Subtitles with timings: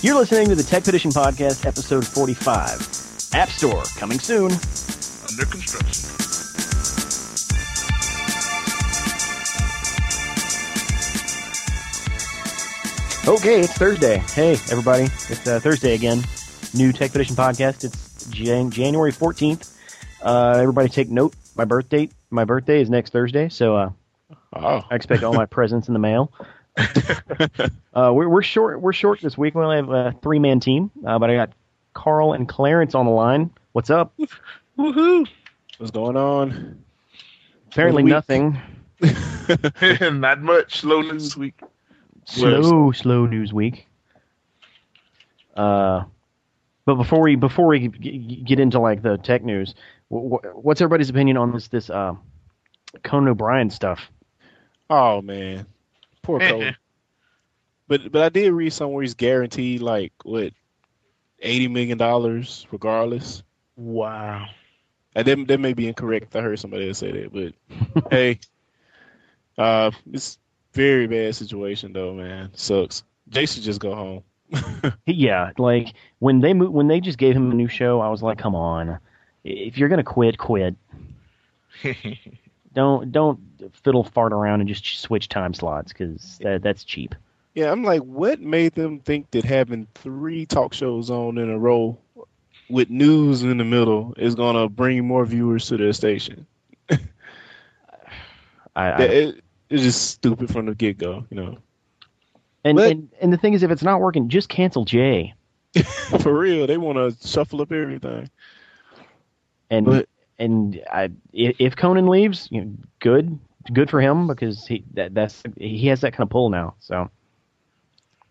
[0.00, 3.34] You're listening to the Tech Petition Podcast, episode 45.
[3.34, 4.52] App Store, coming soon.
[4.52, 6.04] Under construction.
[13.26, 14.18] Okay, it's Thursday.
[14.32, 15.04] Hey, everybody.
[15.28, 16.22] It's uh, Thursday again.
[16.74, 17.84] New Tech Petition Podcast.
[17.84, 19.70] It's Jan- January 14th.
[20.22, 21.34] Uh, everybody take note.
[21.54, 23.90] My birth date, my birthday is next Thursday, so uh,
[24.54, 26.32] Oh, I expect all my presents in the mail.
[27.94, 28.80] uh, we're, we're short.
[28.80, 29.54] We're short this week.
[29.54, 31.52] We only have a three man team, uh, but I got
[31.94, 33.50] Carl and Clarence on the line.
[33.72, 34.12] What's up?
[34.78, 35.26] woohoo!
[35.78, 36.82] What's going on?
[37.70, 38.10] Apparently week.
[38.10, 38.60] nothing.
[40.20, 40.80] Not much.
[40.80, 41.60] Slow news week.
[42.24, 43.86] Slow, slow news week.
[45.56, 46.04] Uh,
[46.84, 49.74] but before we before we g- g- get into like the tech news,
[50.10, 52.14] wh- wh- what's everybody's opinion on this this uh,
[53.02, 54.10] Conan O'Brien stuff?
[54.88, 55.66] Oh man,
[56.28, 56.70] poor Cole.
[57.88, 60.52] but but I did read somewhere he's guaranteed like what
[61.40, 63.42] eighty million dollars regardless.
[63.76, 64.46] Wow.
[65.14, 66.36] And that, that may be incorrect.
[66.36, 68.38] I heard somebody else say that, but hey,
[69.56, 70.38] uh, it's
[70.74, 72.50] very bad situation though, man.
[72.54, 73.04] Sucks.
[73.30, 74.22] Jay should just go home.
[75.06, 78.22] Yeah, like when they mo- when they just gave him a new show, I was
[78.22, 78.98] like, come on,
[79.44, 80.74] if you're gonna quit, quit.
[82.78, 83.40] Don't don't
[83.82, 87.16] fiddle fart around and just switch time slots because that, that's cheap.
[87.56, 91.58] Yeah, I'm like, what made them think that having three talk shows on in a
[91.58, 91.98] row
[92.70, 96.46] with news in the middle is gonna bring more viewers to their station?
[96.88, 96.98] I,
[98.76, 101.58] I, it, it's just stupid from the get go, you know.
[102.62, 105.34] and, but- and and the thing is, if it's not working, just cancel Jay.
[106.20, 108.30] For real, they want to shuffle up everything.
[109.68, 110.08] And But-
[110.38, 113.38] and I, if Conan leaves, you know, good,
[113.72, 116.74] good for him because he that, that's he has that kind of pull now.
[116.80, 117.10] So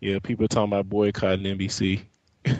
[0.00, 2.02] Yeah, people are talking about boycotting NBC.
[2.48, 2.54] all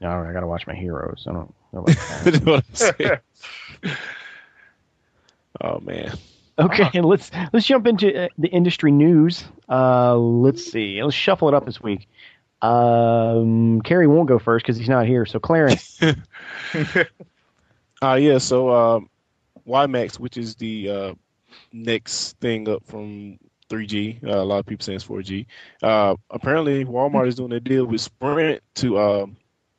[0.00, 1.24] right, I gotta watch my heroes.
[1.28, 3.22] I don't know about that.
[5.60, 6.16] Oh man,
[6.58, 9.44] Okay, and let's let's jump into uh, the industry news.
[9.68, 11.02] Uh, let's see.
[11.02, 12.08] Let's shuffle it up this week.
[12.62, 15.24] Um, Kerry won't go first because he's not here.
[15.26, 16.00] So Clarence,
[18.02, 18.38] uh yeah.
[18.38, 19.10] So um,
[19.66, 21.14] WiMAX, which is the uh,
[21.72, 23.38] next thing up from
[23.68, 25.46] 3G, uh, a lot of people saying it's 4G.
[25.82, 29.36] Uh, apparently, Walmart is doing a deal with Sprint to um,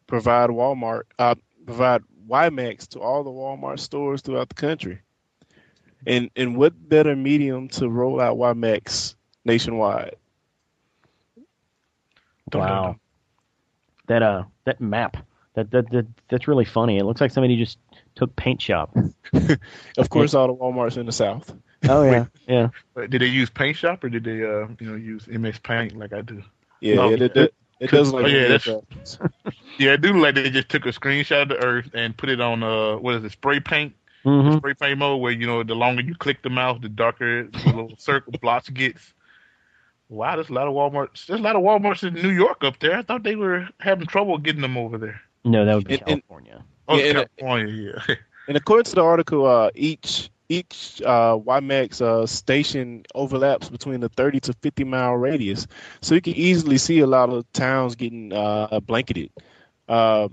[0.08, 1.36] provide Walmart uh,
[1.66, 5.00] provide WiMAX to all the Walmart stores throughout the country.
[6.06, 10.16] And and what better medium to roll out WiMAX nationwide?
[12.54, 12.96] wow,
[14.08, 15.18] that uh that map
[15.56, 16.98] that, that that that's really funny.
[16.98, 17.78] It looks like somebody just
[18.20, 18.96] took paint shop.
[19.98, 21.54] Of course, all the WalMarts in the South.
[21.88, 22.70] Oh yeah, yeah.
[22.94, 25.96] But did they use Paint Shop or did they, uh, you know, use MS Paint
[25.98, 26.44] like I do?
[26.82, 29.18] Yeah, Oh, it, it, it, it does look oh, yeah, like that's-
[29.78, 32.42] Yeah, I do like they just took a screenshot of the Earth and put it
[32.42, 33.94] on, uh, what is it, spray paint?
[34.24, 37.44] hmm Spray paint mode where, you know, the longer you click the mouse, the darker
[37.48, 39.14] the little circle blotch gets.
[40.10, 41.28] Wow, there's a lot of Walmarts.
[41.28, 42.98] There's a lot of Walmarts in New York up there.
[42.98, 45.22] I thought they were having trouble getting them over there.
[45.46, 46.64] No, that would be And- and- California.
[46.90, 48.16] Oh, Yeah, and- California, yeah.
[48.48, 54.10] And according to the article, uh, each each uh, WiMAX uh, station overlaps between a
[54.10, 55.68] 30 to 50 mile radius,
[56.02, 59.30] so you can easily see a lot of towns getting uh, blanketed.
[59.88, 60.30] Uh,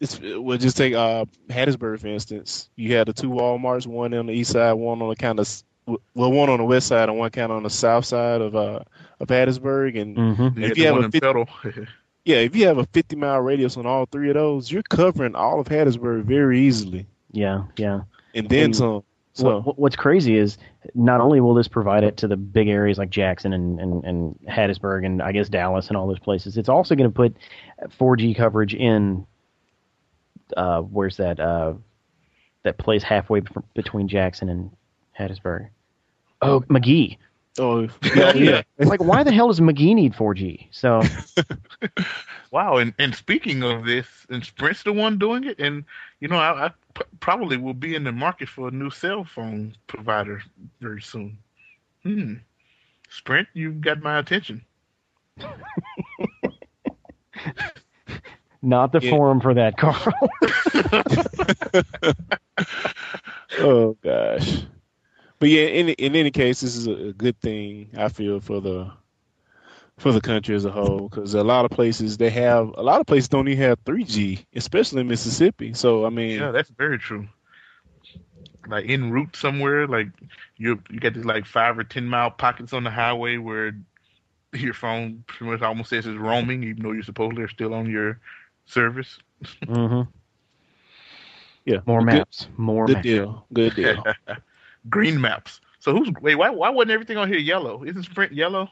[0.00, 2.68] it's, we'll just take uh, Hattiesburg for instance.
[2.74, 5.48] You had the two WalMarts, one on the east side, one on the kind of
[5.86, 8.56] well, one on the west side and one kind of on the south side of
[8.56, 8.80] uh,
[9.20, 9.96] of Hattiesburg.
[10.00, 11.48] And hmm If the you have a in fif- Federal.
[12.30, 15.34] yeah, if you have a 50 mile radius on all three of those, you're covering
[15.34, 18.02] all of Hattiesburg very easily, Yeah, yeah.
[18.34, 19.02] and then And- some.
[19.32, 19.60] So.
[19.60, 20.58] What, what's crazy is
[20.94, 24.38] not only will this provide it to the big areas like Jackson and, and, and
[24.46, 27.36] Hattiesburg and I guess Dallas and all those places, it's also going to put
[27.98, 29.24] 4G coverage in.
[30.56, 31.38] Uh, where's that?
[31.38, 31.74] Uh,
[32.64, 33.40] that place halfway
[33.72, 34.70] between Jackson and
[35.18, 35.68] Hattiesburg.
[36.42, 37.16] Oh, McGee.
[37.58, 38.62] Oh, yeah, yeah.
[38.78, 40.68] like, why the hell does McGee need 4G?
[40.70, 41.02] So,
[42.52, 45.84] Wow, and, and speaking of this, and Sprint's the one doing it, and
[46.20, 49.24] you know, I, I p- probably will be in the market for a new cell
[49.24, 50.42] phone provider
[50.80, 51.38] very soon.
[52.02, 52.34] Hmm,
[53.08, 54.64] Sprint, you've got my attention.
[58.62, 59.10] not the Yeah.
[59.10, 60.14] forum for that, Carl.
[63.58, 64.62] oh gosh.
[65.40, 68.60] But yeah, in in any case, this is a a good thing I feel for
[68.60, 68.90] the
[69.98, 73.00] for the country as a whole because a lot of places they have a lot
[73.00, 75.74] of places don't even have 3G, especially in Mississippi.
[75.74, 77.26] So I mean, Yeah, that's very true.
[78.68, 80.08] Like en route somewhere, like
[80.58, 83.72] you you got these like five or ten mile pockets on the highway where
[84.52, 88.20] your phone pretty much almost says it's roaming, even though you're supposedly still on your
[88.66, 89.18] service.
[89.66, 90.02] hmm
[91.64, 92.48] Yeah, More good- maps.
[92.58, 93.04] More Good maps.
[93.06, 93.46] deal.
[93.54, 94.04] Good deal.
[94.88, 95.60] Green maps.
[95.78, 96.36] So who's wait?
[96.36, 97.84] Why why wasn't everything on here yellow?
[97.84, 98.68] Isn't Sprint yellow?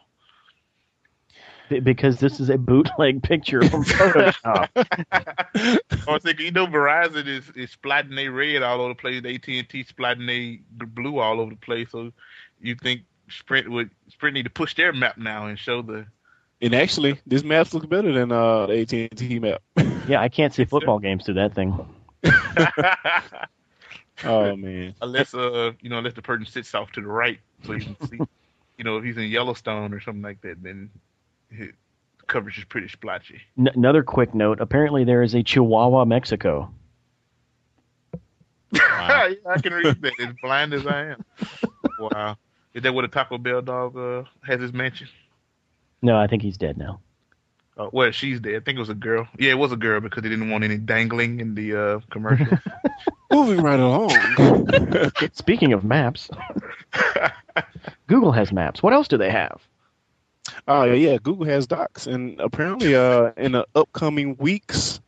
[1.83, 4.69] Because this is a bootleg picture from Photoshop.
[4.77, 9.19] I was thinking, you know, Verizon is is splatting they red all over the place.
[9.19, 11.91] AT and T splatting they blue all over the place.
[11.91, 12.13] So
[12.61, 16.07] you think Sprint would Sprint need to push their map now and show the
[16.61, 19.63] and actually, this map looks better than uh, the AT&T map.
[20.09, 21.73] yeah, I can't see football games through that thing.
[24.25, 24.95] oh man.
[25.03, 28.09] unless uh you know unless the person sits off to the right so you can
[28.09, 28.19] see
[28.79, 30.91] you know if he's in Yellowstone or something like that then
[31.51, 31.71] his
[32.29, 33.41] coverage is pretty splotchy.
[33.59, 36.73] N- another quick note: apparently, there is a Chihuahua, Mexico.
[38.73, 40.13] yeah, I can read that.
[40.21, 41.25] As blind as I am.
[41.99, 42.37] Wow.
[42.75, 45.09] Is that where the Taco Bell dog uh, has his mansion?
[46.03, 47.01] No, I think he's dead now.
[47.79, 48.57] Uh, well, she's dead.
[48.57, 49.29] I think it was a girl.
[49.39, 52.59] Yeah, it was a girl because they didn't want any dangling in the uh, commercial.
[53.33, 54.11] Moving right along.
[55.33, 56.29] Speaking of maps,
[58.09, 58.83] Google has maps.
[58.83, 59.61] What else do they have?
[60.67, 61.19] Oh yeah, yeah.
[61.23, 65.01] Google has Docs, and apparently, uh, in the upcoming weeks,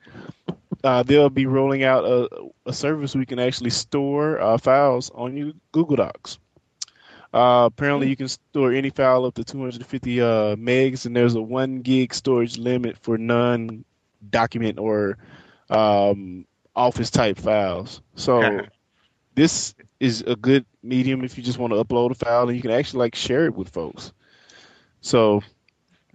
[0.84, 2.28] uh, they'll be rolling out a,
[2.66, 6.38] a service we can actually store uh, files on your Google Docs.
[7.32, 10.24] Uh, apparently, you can store any file up to 250 uh,
[10.56, 15.16] megs, and there's a one gig storage limit for non-document or
[15.70, 16.44] um,
[16.74, 18.02] office type files.
[18.16, 18.66] So
[19.34, 22.62] this is a good medium if you just want to upload a file and you
[22.62, 24.12] can actually like share it with folks.
[25.00, 25.42] So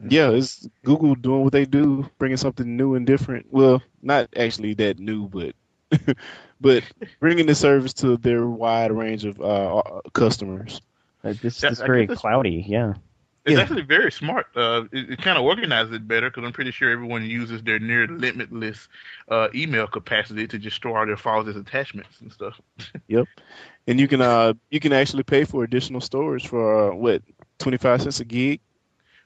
[0.10, 3.48] yeah, it's Google doing what they do, bringing something new and different.
[3.50, 5.56] Well, not actually that new, but
[6.62, 6.84] but
[7.20, 9.82] bringing the service to their wide range of uh,
[10.14, 10.82] customers.
[11.26, 12.64] Uh, This Yeah, is very this- cloudy.
[12.68, 12.94] Yeah.
[13.46, 13.62] It's Yeah.
[13.62, 14.48] actually very smart.
[14.56, 17.78] Uh, it, it kind of organizes it better because I'm pretty sure everyone uses their
[17.78, 18.88] near limitless
[19.30, 22.60] uh, email capacity to just store all their files as attachments and stuff.
[23.08, 23.28] Yep,
[23.86, 27.22] and you can uh you can actually pay for additional storage for uh, what
[27.60, 28.62] twenty five cents a gig.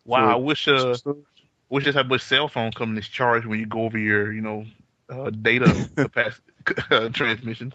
[0.03, 1.25] Wow, for I wish uh, additional storage.
[1.69, 4.65] wish this had much cell phone companies charge when you go over your you know
[5.09, 6.51] uh, data capacity
[6.91, 7.73] uh, transmissions.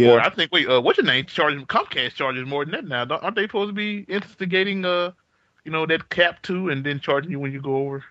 [0.00, 1.26] Or yeah, I think wait, uh, what's your name?
[1.26, 3.04] Charges Comcast charges more than that now.
[3.04, 5.12] Don't- Aren't they supposed to be instigating uh
[5.64, 8.04] you know that cap too and then charging you when you go over?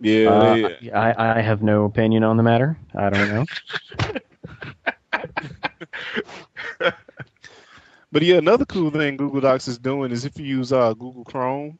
[0.00, 0.92] yeah, Uh, yeah.
[0.94, 2.76] I, I have no opinion on the matter.
[2.94, 3.46] I don't know.
[8.12, 11.24] But yeah, another cool thing Google Docs is doing is if you use uh, Google
[11.24, 11.78] Chrome,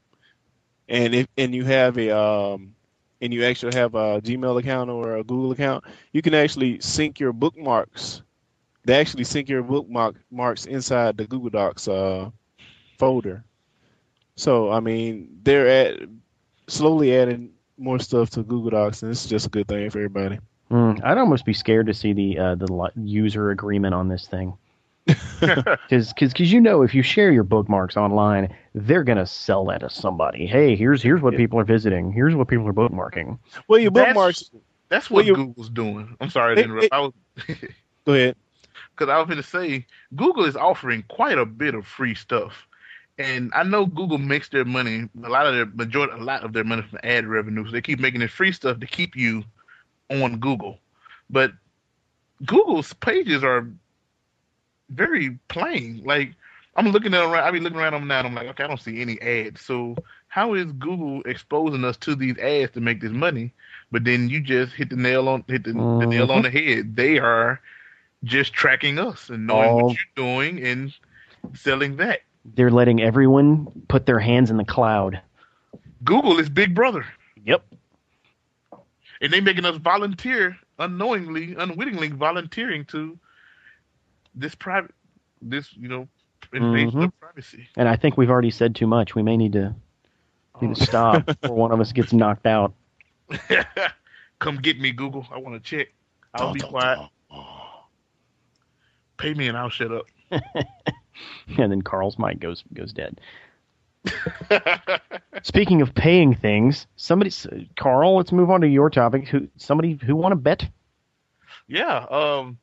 [0.88, 2.74] and if and you have a um,
[3.20, 7.20] and you actually have a Gmail account or a Google account, you can actually sync
[7.20, 8.22] your bookmarks.
[8.88, 12.30] They actually sync your bookmark marks inside the Google Docs uh,
[12.98, 13.44] folder.
[14.36, 16.08] So I mean, they're at
[16.68, 20.38] slowly adding more stuff to Google Docs, and it's just a good thing for everybody.
[20.70, 24.54] Hmm, I'd almost be scared to see the uh, the user agreement on this thing.
[25.40, 29.90] Because because you know if you share your bookmarks online, they're gonna sell that to
[29.90, 30.46] somebody.
[30.46, 31.40] Hey, here's here's what Yeah.
[31.40, 32.10] people are visiting.
[32.10, 33.38] Here's what people are bookmarking.
[33.68, 34.50] Well, your bookmarks.
[34.88, 36.16] That's Well, what you- Google's doing.
[36.22, 36.88] I'm sorry They- to interrupt.
[36.92, 37.12] I was
[38.06, 38.36] Go ahead.
[38.90, 39.86] Because I was going to say
[40.16, 42.66] Google is offering quite a bit of free stuff,
[43.18, 46.52] and I know Google makes their money a lot of their majority a lot of
[46.52, 47.64] their money from ad revenue.
[47.66, 49.44] So they keep making this free stuff to keep you
[50.10, 50.78] on Google,
[51.30, 51.52] but
[52.44, 53.68] Google's pages are
[54.90, 56.02] very plain.
[56.04, 56.34] Like
[56.76, 58.20] I'm looking at around, I be looking around them now.
[58.20, 59.60] And I'm like, okay, I don't see any ads.
[59.60, 59.96] So
[60.28, 63.52] how is Google exposing us to these ads to make this money?
[63.90, 66.30] But then you just hit the nail on hit the, the nail mm-hmm.
[66.30, 66.94] on the head.
[66.94, 67.60] They are
[68.24, 70.92] just tracking us and knowing All- what you're doing and
[71.54, 72.20] selling that.
[72.44, 75.20] They're letting everyone put their hands in the cloud.
[76.04, 77.04] Google is Big Brother,
[77.44, 77.64] Yep.
[79.20, 83.18] and they making us volunteer unknowingly, unwittingly volunteering to
[84.34, 84.94] this private,
[85.42, 86.08] this you know,
[86.52, 87.18] invasion of mm-hmm.
[87.24, 87.68] privacy.
[87.76, 89.14] And I think we've already said too much.
[89.14, 89.74] We may need to
[90.60, 92.72] need to stop before one of us gets knocked out.
[94.38, 95.26] Come get me, Google.
[95.30, 95.88] I want to check.
[96.34, 97.00] I'll be quiet.
[99.18, 100.06] Pay me, and I'll shut up.
[101.56, 103.20] And then Carl's mic goes goes dead.
[105.42, 107.32] Speaking of paying things, somebody,
[107.76, 109.28] Carl, let's move on to your topic.
[109.28, 110.68] Who somebody who want to bet?
[111.66, 112.06] Yeah.
[112.10, 112.58] Um.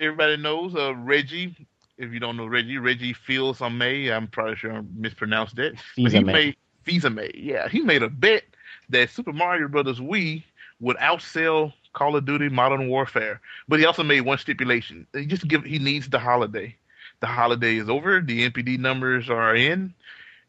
[0.00, 1.56] Everybody knows uh, Reggie.
[1.96, 4.10] If you don't know Reggie, Reggie Fils May.
[4.10, 5.74] I'm probably sure I mispronounced that.
[5.96, 7.30] But he made Fils-Aimé.
[7.34, 8.42] Yeah, he made a bet
[8.88, 10.42] that Super Mario Brothers Wii
[10.80, 13.40] would outsell Call of Duty Modern Warfare.
[13.68, 15.06] But he also made one stipulation.
[15.14, 16.76] He just give he needs the holiday.
[17.20, 18.20] The holiday is over.
[18.20, 19.94] The NPD numbers are in.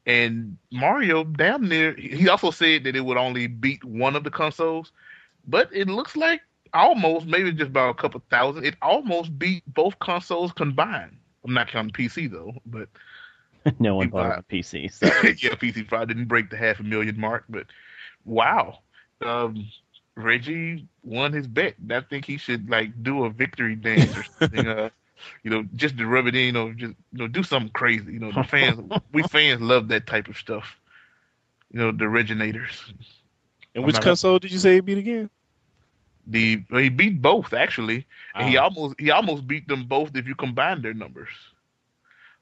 [0.06, 4.30] And Mario, damn near, he also said that it would only beat one of the
[4.30, 4.92] consoles,
[5.48, 6.42] but it looks like
[6.74, 11.18] almost, maybe just about a couple thousand, it almost beat both consoles combined.
[11.44, 12.88] I'm not counting PC though, but
[13.80, 14.92] no one bought a PC.
[14.94, 15.08] So.
[15.08, 17.66] yeah, PC probably didn't break the half a million mark, but
[18.26, 18.80] wow.
[19.22, 19.68] Um,
[20.16, 21.76] Reggie won his bet.
[21.90, 24.68] I think he should like do a victory dance or something.
[24.68, 24.90] uh,
[25.44, 28.14] you know, just to rub it in, you know, just you know, do something crazy.
[28.14, 28.80] You know, the fans,
[29.12, 30.80] we fans love that type of stuff.
[31.72, 32.94] You know, the originators.
[33.76, 35.30] And I'm which console did you say he beat again?
[36.28, 38.06] The well, he beat both actually.
[38.38, 38.58] And he Ah.
[38.58, 41.30] almost he almost beat them both if you combine their numbers.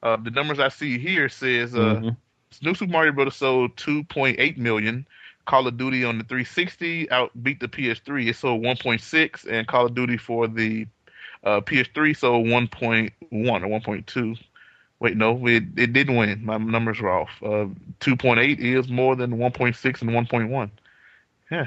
[0.02, 2.16] Uh, the numbers I see here says uh, Mhm.
[2.62, 3.36] New Super Mario Bros.
[3.36, 5.06] sold 2.8 million.
[5.46, 8.28] Call of Duty on the 360 outbeat the PS3.
[8.28, 10.86] It sold 1.6, and Call of Duty for the
[11.44, 14.38] uh, PS3 sold 1.1 or 1.2.
[15.00, 16.44] Wait, no, it it didn't win.
[16.44, 17.30] My numbers were off.
[17.42, 17.66] Uh,
[18.00, 20.70] 2.8 is more than 1.6 and 1.1.
[21.50, 21.66] Yeah,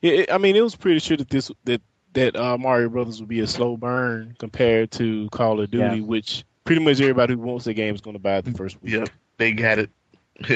[0.00, 1.82] it, I mean, it was pretty sure that this that
[2.14, 6.02] that uh, Mario Brothers would be a slow burn compared to Call of Duty, Yeah.
[6.02, 8.80] which pretty much everybody who wants the game is going to buy it the first
[8.82, 8.92] week.
[8.92, 9.90] Yep, they got it.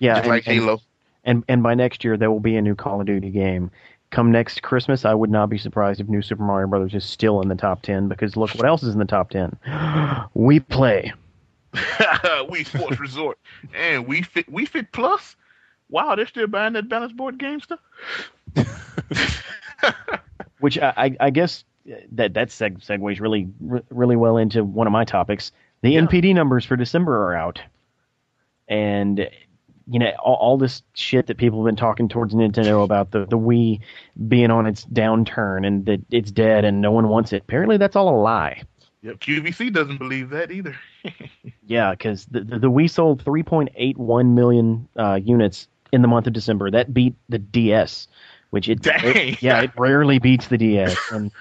[0.00, 0.72] Yeah, Just and, like Halo.
[0.72, 0.80] and
[1.26, 3.70] and and by next year there will be a new Call of Duty game.
[4.10, 7.42] Come next Christmas, I would not be surprised if New Super Mario Brothers is still
[7.42, 9.50] in the top ten because look what else is in the top ten.
[9.66, 11.12] Wii Play.
[11.74, 13.38] Wii Sports Resort
[13.74, 15.36] and Wii Fit Wii Fit Plus.
[15.90, 17.80] Wow, they're still buying that balance board game stuff.
[20.60, 21.64] which I, I, guess
[22.12, 25.52] that that seg- segues really re- really well into one of my topics.
[25.82, 26.00] The Yeah.
[26.00, 27.60] NPD numbers for December are out,
[28.68, 29.28] and
[29.88, 33.26] you know all, all this shit that people have been talking towards Nintendo about the
[33.26, 33.80] the Wii
[34.28, 37.42] being on its downturn and that it's dead and no one wants it.
[37.42, 38.62] Apparently, that's all a lie.
[39.02, 40.74] Yep, QVC doesn't believe that either.
[41.68, 46.32] Yeah, because the, the the Wii sold 3.81 million uh, units in the month of
[46.32, 46.70] December.
[46.70, 48.06] That beat the DS,
[48.50, 50.96] which it, it- yeah it rarely beats the DS.
[51.10, 51.32] And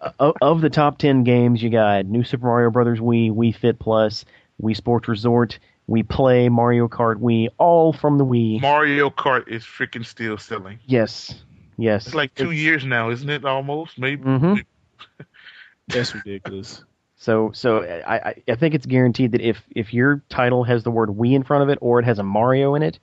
[0.00, 3.54] uh, of, of the top 10 games, you got New Super Mario Brothers Wii, Wii
[3.56, 4.24] Fit Plus,
[4.62, 5.58] Wii Sports Resort,
[5.88, 8.60] Wii Play, Mario Kart Wii, all from the Wii.
[8.60, 10.78] Mario Kart is freaking still selling.
[10.86, 11.42] yes,
[11.76, 12.06] yes.
[12.06, 13.44] It's like two years now, isn't it?
[13.44, 14.22] Almost, maybe.
[14.24, 15.24] Mm-hmm.
[15.88, 16.84] That's ridiculous.
[17.16, 20.90] So, so I, I, I think it's guaranteed that if if your title has the
[20.90, 22.98] word Wii in front of it or it has a Mario in it,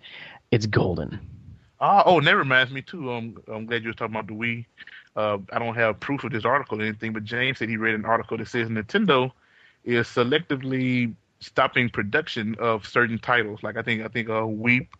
[0.51, 1.19] it's golden.
[1.79, 3.11] Ah, oh, and that reminds me too.
[3.11, 4.65] Um, I'm glad you were talking about the Wii.
[5.15, 7.95] Uh, I don't have proof of this article or anything, but James said he read
[7.95, 9.31] an article that says Nintendo
[9.85, 13.61] is selectively stopping production of certain titles.
[13.63, 14.95] Like I think I think uh, Weep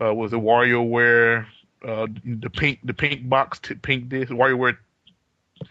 [0.00, 1.46] uh, was a WarioWare,
[1.84, 4.76] uh, the pink the pink box, t- pink disc, WarioWare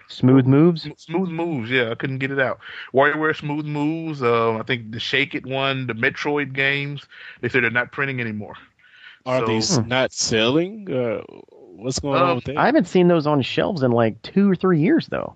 [0.08, 0.88] Smooth moves.
[0.98, 1.70] Smooth Moves.
[1.70, 2.60] Yeah, I couldn't get it out.
[2.94, 4.24] WarioWare Smooth Moves.
[4.24, 7.06] Uh, I think the Shake It one, the Metroid games.
[7.42, 8.56] They said they're not printing anymore.
[9.28, 9.88] Are So- these Hmm.
[9.88, 10.92] not selling?
[10.92, 12.58] Uh, what's going Um, on with that?
[12.58, 15.36] I haven't seen those on shelves in like two or three years though.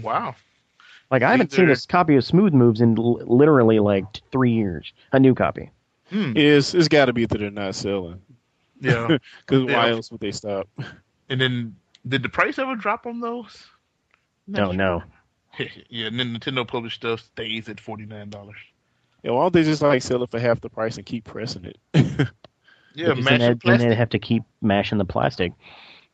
[0.00, 0.36] Wow.
[1.10, 4.52] Like I haven't seen a copy of Smooth Moves in l- literally like t- three
[4.52, 4.92] years.
[5.12, 5.70] A new copy.
[6.10, 6.32] Hmm.
[6.36, 8.20] It's it's got to be that they're not selling.
[8.80, 9.18] Yeah.
[9.46, 9.76] Because Yeah.
[9.76, 10.68] why else would they stop?
[11.28, 11.76] and then,
[12.08, 13.66] did the price ever drop on those?
[14.48, 15.02] No, no.
[15.88, 18.58] yeah, and then Nintendo published stuff stays at forty nine dollars.
[19.22, 21.64] Yeah, why don't they just like sell it for half the price and keep pressing
[21.64, 21.78] it?
[22.94, 25.52] Yeah, Because then matching they'd- then they'd have to keep mashing the plastic.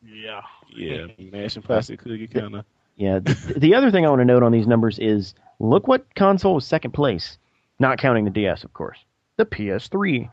[0.04, 0.40] Yeah.
[0.68, 2.64] yeah, mashing plastic could get kind of.
[3.02, 3.18] Yeah.
[3.18, 6.54] The, the other thing I want to note on these numbers is look what console
[6.54, 7.36] was second place,
[7.80, 8.98] not counting the DS, of course.
[9.38, 10.30] The PS3.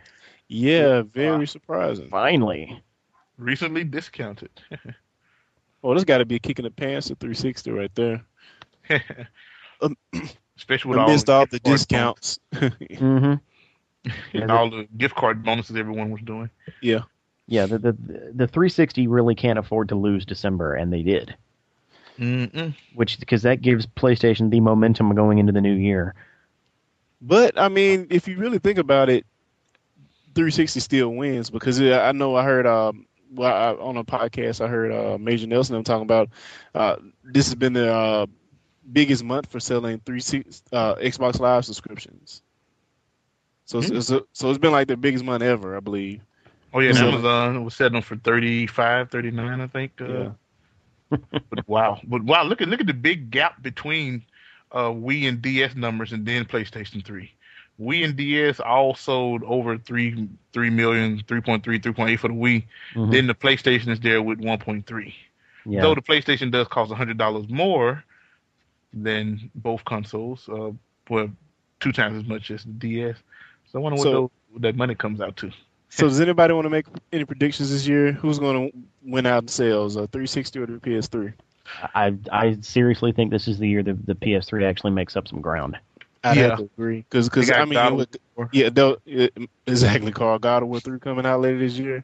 [0.50, 2.10] Yeah, very surprising.
[2.10, 2.80] Finally.
[3.38, 4.52] Recently discounted.
[5.82, 8.22] Oh, this got to be a kick in the pants at 360 right there.
[9.82, 9.96] Um,
[10.58, 12.38] Especially with all Amidst the all the card discounts.
[12.54, 13.36] hmm
[14.34, 16.50] and all the gift card bonuses everyone was doing.
[16.82, 17.04] yeah.
[17.48, 17.66] Yeah.
[17.66, 17.94] The, the
[18.34, 21.34] the 360 really can't afford to lose December, and they did.
[22.20, 22.76] Mm-mm.
[22.96, 26.16] Which because that gives PlayStation the momentum going into the new year.
[27.22, 29.26] But I mean, if you really think about it,
[30.36, 34.64] 360 still wins because uh, I know I heard um well I, on a podcast
[34.64, 36.30] I heard uh, Major Nelson them talking about
[36.76, 38.26] uh, this has been the uh,
[38.92, 42.42] biggest month for selling 360 uh, Xbox Live subscriptions.
[43.66, 43.98] So it's, Hmm.
[43.98, 46.22] it's a, so it's been like the biggest month ever, I believe.
[46.74, 49.92] Oh yeah, and So- Amazon was selling them for 35 39 I think.
[50.02, 50.30] Uh, Yeah.
[51.10, 54.24] But wow, but wow, look at look at the big gap between
[54.72, 57.32] uh, Wii and DS numbers, and then PlayStation Three.
[57.82, 62.66] Wii and DS all sold over three three million, 3.3, 3.8 for the Wii.
[62.94, 63.12] Mhm.
[63.12, 65.16] Then the PlayStation is there with one point three.
[65.66, 65.82] yeah.
[65.82, 68.04] Though the PlayStation does cost hundred dollars more
[68.94, 70.72] than both consoles, uh,
[71.10, 71.30] well,
[71.80, 73.16] two times as much as the DS.
[73.72, 74.12] So I wonder what So-
[74.54, 75.52] those that money comes out to.
[75.90, 78.12] So does anybody want to make any predictions this year?
[78.12, 81.34] Who's going to win out in sales, a 360 or the PS3?
[81.94, 85.42] I I seriously think this is the year the the PS3 actually makes up some
[85.42, 85.78] ground.
[86.24, 86.44] I'd Yeah.
[86.50, 88.18] have to agree because They got I mean, God look,
[88.52, 89.34] yeah, they'll- it,
[89.68, 90.12] exactly.
[90.12, 92.04] Carl God of War three coming out later this year.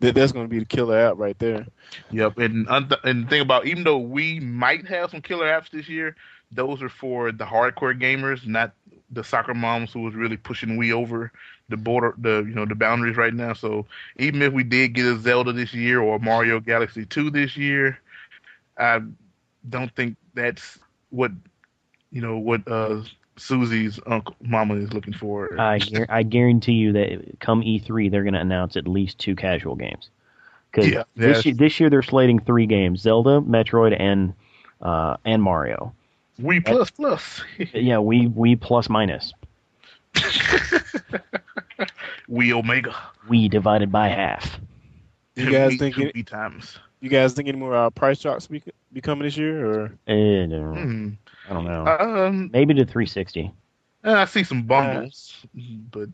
[0.00, 1.66] That that's going to be the killer app right there.
[2.10, 5.70] Yep, and uh, and the thing about even though we might have some killer apps
[5.70, 6.16] this year,
[6.50, 8.72] those are for the hardcore gamers, not
[9.10, 11.30] the soccer moms who was really pushing Wii over
[11.68, 13.52] the border, the you know the boundaries right now.
[13.54, 13.86] So
[14.18, 17.98] even if we did get a Zelda this year or Mario Galaxy Two this year,
[18.78, 19.00] I
[19.68, 20.78] don't think that's
[21.10, 21.32] what
[22.10, 23.02] you know what uh
[23.36, 25.58] Susie's uncle mama is looking for.
[25.58, 29.74] I I guarantee you that come E3 they're going to announce at least two casual
[29.74, 30.10] games.
[30.70, 34.34] Because Yeah, this year, this year they're slating three games: Zelda, Metroid, and
[34.82, 35.94] uh, and Mario.
[36.40, 37.42] Wii plus plus.
[37.58, 39.32] Yeah, Wii Wii plus minus.
[42.30, 42.94] Wii Omega.
[43.28, 44.58] Wii divided by half.
[45.36, 46.78] You guys Wii think two it- Wii times.
[47.00, 48.62] You guys think any more uh, price drops be,
[48.94, 49.66] be coming this year?
[49.66, 51.10] Or Hmm.
[51.50, 51.86] I don't know.
[51.86, 53.52] Um, Maybe to 360.
[54.04, 55.44] Uh, I see some bundles,
[55.90, 56.08] but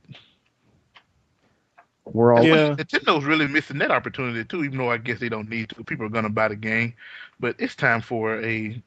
[2.07, 2.75] We're all Yeah.
[2.75, 4.65] Nintendo's really missing that opportunity too.
[4.65, 6.93] Even though I guess they don't need to, people are gonna buy the game,
[7.39, 8.83] but it's time for a,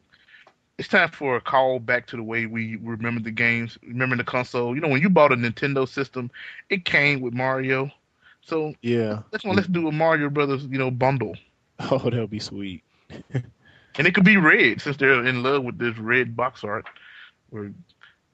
[0.78, 3.78] it's time for a call back to the way we remember the games.
[3.84, 4.76] Remember the console.
[4.76, 6.32] You know, when you bought a Nintendo system,
[6.70, 7.92] it came with Mario.
[8.42, 11.36] So yeah, let's let's do a Mario Brothers, you know, bundle,
[11.92, 12.84] oh that'll be sweet.
[13.34, 16.86] and it could be red since they're in love with this red box art.
[17.52, 17.72] We're,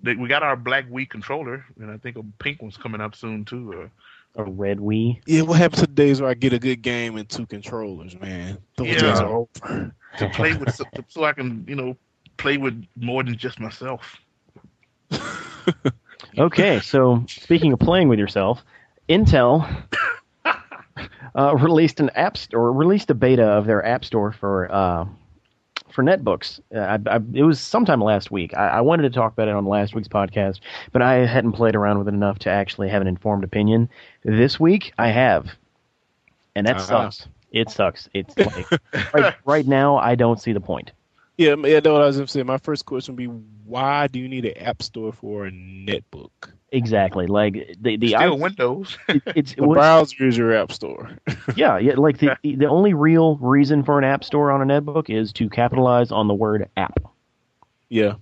[0.01, 3.15] they, we got our black Wii controller, and I think a pink one's coming up
[3.15, 3.89] soon too.
[4.37, 5.19] Uh, a red Wii.
[5.25, 8.19] Yeah, what happens to the days where I get a good game and two controllers,
[8.19, 8.59] man?
[8.77, 9.01] Those Yeah.
[9.01, 9.93] days are over.
[10.17, 11.97] to play with so, so I can you know
[12.39, 14.17] play with more than just myself.
[16.37, 18.63] Okay, so speaking of playing with yourself,
[19.09, 19.67] Intel
[21.35, 25.05] uh, released an app store, released a beta of their app store for uh,
[25.91, 26.59] for netbooks.
[26.73, 28.55] Uh, I, I, it was sometime last week.
[28.55, 30.59] I, I wanted to talk about it on last week's podcast,
[30.91, 33.89] but I hadn't played around with it enough to actually have an informed opinion.
[34.23, 35.47] This week, I have,
[36.55, 37.11] and that Uh-huh.
[37.11, 37.27] sucks.
[37.51, 38.09] It sucks.
[38.13, 38.67] It's like
[39.13, 40.91] right, right now, I don't see the point.
[41.39, 42.43] Yeah, yeah, that's what I was gonna say.
[42.43, 43.27] My first question would be,
[43.65, 46.31] why do you need an app store for a netbook?
[46.73, 47.27] Exactly.
[47.27, 48.97] Like the the Still I- Windows.
[49.07, 51.09] it- it's The what- browser is your app store.
[51.55, 51.93] Yeah, yeah.
[51.95, 55.49] Like the the only real reason for an app store on a netbook is to
[55.49, 56.99] capitalize on the word app
[57.87, 58.15] yeah,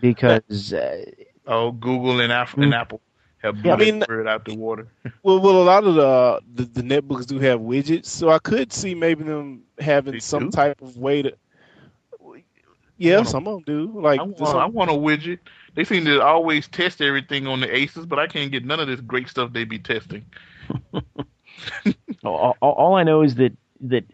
[0.00, 1.04] because uh,
[1.48, 3.00] oh, Google and, Apple and Apple
[3.42, 4.86] have Yeah, I mean- that word out the water.
[5.24, 8.72] well, well, a lot of the, the the netbooks do have widgets, so I could
[8.72, 10.50] see maybe them having They some do?
[10.52, 11.34] type of way to.
[13.00, 14.00] Yeah, wanna- some of them do.
[14.00, 15.38] Like I want, I want a widget.
[15.74, 18.88] They seem to always test everything on the Aces, but I can't get none of
[18.88, 20.24] this great stuff they be testing.
[22.24, 24.04] all, all- all I know is that that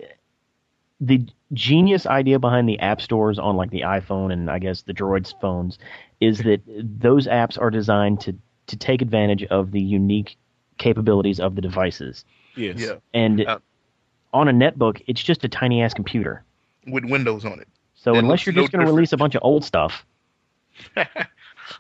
[1.01, 4.95] the genius idea behind the app stores on like the iPhone and I guess the
[4.95, 5.79] Droids phones
[6.21, 8.35] is that those apps are designed to
[8.69, 10.37] to take advantage of the unique
[10.79, 12.25] capabilities of the devices.
[12.57, 12.79] yes.
[12.79, 13.59] Yeah, And Uh,
[14.35, 16.43] on a netbook, it's just a tiny ass computer.
[16.87, 17.69] with Windows on it.
[17.97, 20.07] So It unless you're no just going to release a bunch of old stuff,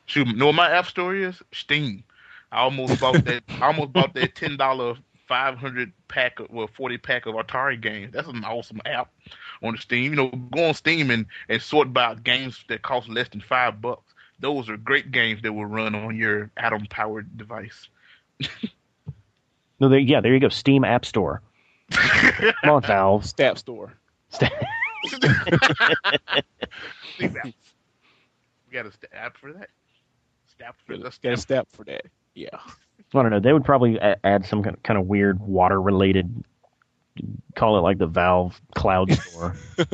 [0.07, 1.41] Shoot, know what my app store is?
[1.53, 2.03] Steam.
[2.53, 3.43] I almost bought that.
[3.49, 4.95] I almost bought that ten dollar
[5.29, 8.13] five hundred pack, of, well, forty pack of Atari games.
[8.13, 9.11] That's an awesome app
[9.63, 10.13] on the Steam.
[10.13, 13.81] You know, go on Steam and and sort by games that cost less than five
[13.81, 14.15] bucks.
[14.39, 17.89] Those are great games that will run on your Atom powered device.
[19.81, 21.43] no, there, yeah, there you go, Steam App Store.
[21.91, 23.25] Come on, Valve.
[23.25, 23.95] Stap store.
[27.15, 27.55] Steam apps.
[28.67, 29.69] We got a st- app for that.
[30.49, 31.39] Stap for the Got a stap.
[31.39, 32.03] stap for that.
[32.35, 32.49] Yeah.
[32.55, 33.41] I don't know.
[33.41, 36.45] They would probably add some kind kind of weird water related.
[37.55, 39.55] Call it like the Valve Cloud Store.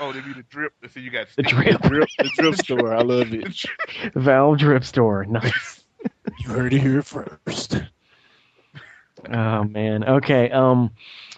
[0.00, 0.72] Oh, they be the drip.
[0.82, 1.60] They say you got The Steam.
[1.60, 1.80] drip.
[1.82, 2.94] Drip, the drip store.
[2.94, 3.64] I love it.
[4.14, 5.24] Valve Drip Store.
[5.24, 5.84] Nice.
[6.40, 7.80] You heard it here first.
[9.32, 10.02] Oh man.
[10.02, 10.50] Okay.
[10.50, 10.90] Um,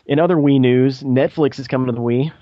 [0.07, 2.33] in other Wii news, Netflix is coming to the Wii.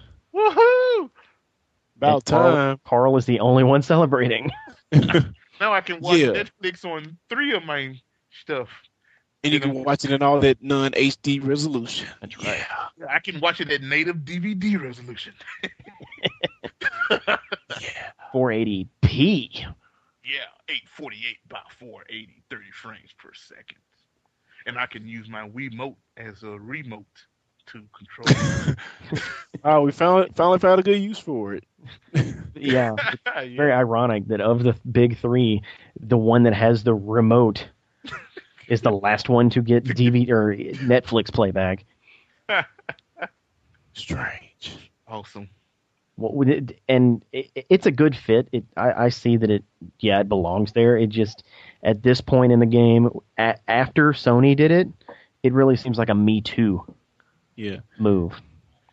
[2.01, 2.09] Woohoo!
[2.09, 2.81] About And Carl- time.
[2.85, 4.51] Carl is the only one celebrating.
[5.61, 6.29] Now I can watch Yeah.
[6.63, 8.69] Netflix on three of my stuff.
[9.43, 12.07] And you can watch it in all that non HD resolution.
[12.21, 12.65] That's right.
[12.97, 13.07] Yeah.
[13.11, 15.35] I can watch it at native DVD resolution.
[17.11, 17.37] yeah.
[18.33, 19.65] 480p.
[20.25, 23.79] Yeah, 848 by 480, 30 frames per second.
[24.67, 27.07] And I can use my Wiimote as a remote
[27.73, 28.77] to control.
[29.65, 31.65] Oh, we finally finally found a good use for it.
[32.55, 32.95] Yeah.
[33.35, 33.57] yeah.
[33.57, 35.63] Very ironic that of the big three,
[35.99, 37.67] the one that has the remote
[38.69, 41.85] is the last one to get DVD or Netflix playback.
[43.95, 44.91] Strange.
[45.09, 45.49] awesome.
[46.17, 48.49] What would it, and it, it's a good fit.
[48.53, 49.65] It, I, I see that it,
[50.01, 50.97] yeah, it belongs there.
[50.97, 51.45] It just
[51.83, 54.89] at this point in the game, a, after Sony did it,
[55.43, 56.85] it really seems like a Me Too
[57.59, 57.79] Yeah.
[57.99, 58.41] move.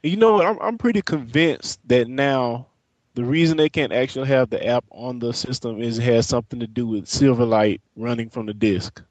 [0.04, 0.46] You know what?
[0.48, 2.68] I'm I'm pretty convinced that now
[3.14, 6.60] the reason they can't actually have the app on the system is it has something
[6.60, 9.02] to do with Silverlight running from the disk.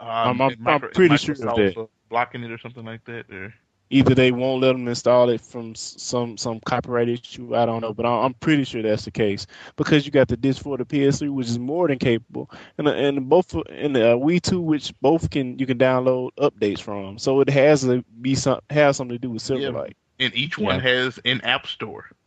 [0.00, 1.88] Um, I'm- I'm- and I'm Micro- pretty sure of that.
[2.08, 3.30] blocking it or something like that.
[3.30, 3.54] Or
[3.90, 7.54] Either they won't let them install it from some some copyright issue.
[7.54, 9.46] I don't know, but I- I'm pretty sure that's the case
[9.76, 12.94] because you got the disc for the PS3, which is more than capable, and the-
[12.94, 17.16] and both and the uh, Wii 2, which both can you can download updates from.
[17.18, 19.56] So it has to be some has something to do with Yeah.
[19.68, 19.92] Silverlight.
[20.18, 22.10] and each one has an app store.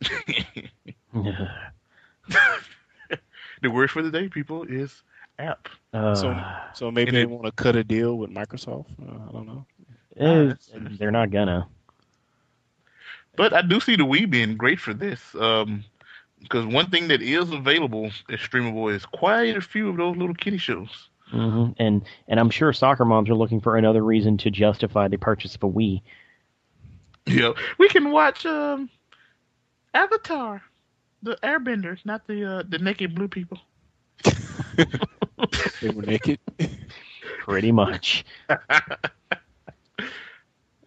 [3.62, 5.02] the word for the day, people, is
[5.38, 5.68] app.
[5.92, 6.40] Uh, So
[6.74, 8.86] so maybe they want to cut a deal with Microsoft.
[9.02, 9.66] Uh, I don't know.
[10.98, 11.66] They're not gonna.
[13.36, 15.34] But I do see the Wii being great for this.
[15.34, 15.84] Um,
[16.40, 20.34] because one thing that is available as streamable is quite a few of those little
[20.34, 21.08] kitty shows.
[21.30, 25.18] hmm And and I'm sure soccer moms are looking for another reason to justify the
[25.18, 26.02] purchase of a Wii.
[27.26, 28.90] Yeah, we can watch um,
[29.94, 30.62] Avatar,
[31.22, 33.58] the Airbenders, not the uh, the naked blue people.
[35.80, 36.38] They were naked.
[37.40, 38.24] Pretty much.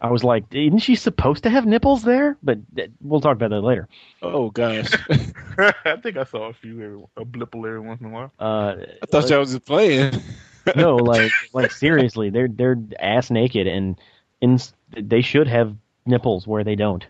[0.04, 2.38] I was like, isn't she supposed to have nipples there?
[2.44, 3.88] But th- we'll talk about that later.
[4.22, 4.92] oh gosh,
[5.58, 8.32] I think I saw a few every, a blipple every once in a while.
[8.38, 10.22] Uh, I thought y'all was just playing.
[10.76, 13.98] no, like, like seriously, they're they're ass naked, and
[14.42, 14.60] in,
[14.92, 15.74] they should have
[16.06, 17.06] nipples where they don't.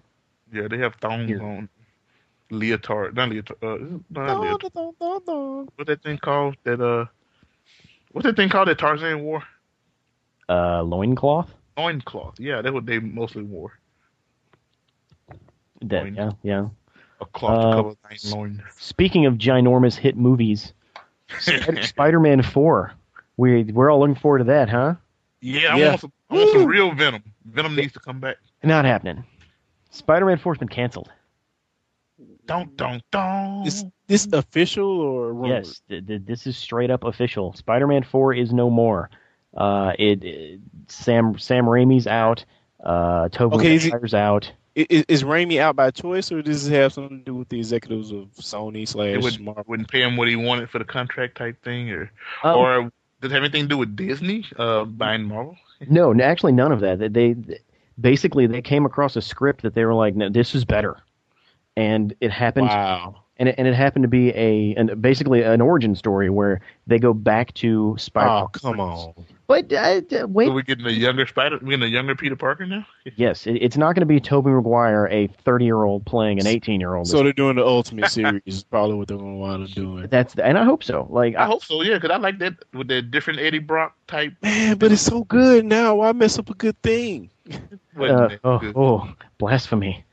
[0.53, 1.41] Yeah, they have thongs Here.
[1.41, 1.69] on.
[2.51, 3.57] Leotard, not leotard.
[3.63, 5.71] Uh, not leotard.
[5.75, 6.57] What's that thing called?
[6.63, 7.05] That uh,
[8.11, 9.43] what's that thing called that Tarzan wore?
[10.47, 11.51] Uh, loincloth?
[11.77, 12.39] Loincloth.
[12.39, 13.77] Yeah, that's what they mostly wore.
[15.81, 16.15] That, Loin.
[16.15, 16.67] yeah, yeah.
[17.21, 18.63] A cloth to Uh, cover nice loin.
[18.77, 20.73] Speaking of ginormous hit movies,
[21.39, 22.93] Spider-Man Four.
[23.37, 24.95] We we're all looking forward to that, huh?
[25.41, 25.89] Yeah, I Yeah.
[25.89, 26.11] want some.
[26.29, 27.23] I want some real Venom.
[27.45, 28.37] Venom needs to come back.
[28.63, 29.23] Not happening.
[29.89, 31.11] Spider-Man Four's been canceled.
[32.45, 33.65] Don't, don't, don't.
[33.65, 35.65] Is this official or rumored?
[35.65, 37.53] Yes, th- th- this is straight up official.
[37.53, 39.09] Spider-Man Four is no more.
[39.55, 42.45] Uh, it, it Sam Sam Raimi's out.
[42.83, 44.51] Uh, Tobey Okay, is Maguire's out.
[44.75, 47.59] Is, is Raimi out by choice, or does it have something to do with the
[47.59, 49.63] executives of Sony They slash would, Marvel?
[49.67, 52.11] wouldn't pay him what he wanted for the contract type thing, or
[52.43, 55.57] Um, or does it have anything to do with Disney uh, buying Marvel?
[55.87, 56.99] No, actually, none of that.
[56.99, 57.59] They, they
[57.99, 60.97] basically they came across a script that they were like, "No, this is better,"
[61.75, 62.67] and it happened.
[62.67, 63.22] Wow.
[63.37, 66.99] And it, and it happened to be a an, basically an origin story where they
[66.99, 68.29] go back to Spider.
[68.29, 69.13] Oh, come on.
[69.47, 72.65] But uh, wait, So we're getting a younger Spider, we're getting a younger Peter Parker
[72.65, 72.85] now.
[73.15, 77.07] yes, it, it's not going to be Tobey Maguire, a thirty-year-old playing an eighteen-year-old.
[77.07, 80.07] So they're doing the Ultimate Series, is probably what they're going to wind up doing.
[80.07, 81.07] That's and I hope so.
[81.09, 84.33] Like I hope so, yeah, because I like that with that different Eddie Brock type.
[84.43, 85.95] Man, but it's so good now.
[85.95, 87.29] Why mess up a good thing?
[87.51, 88.73] uh, oh, good.
[88.75, 90.05] oh, blasphemy!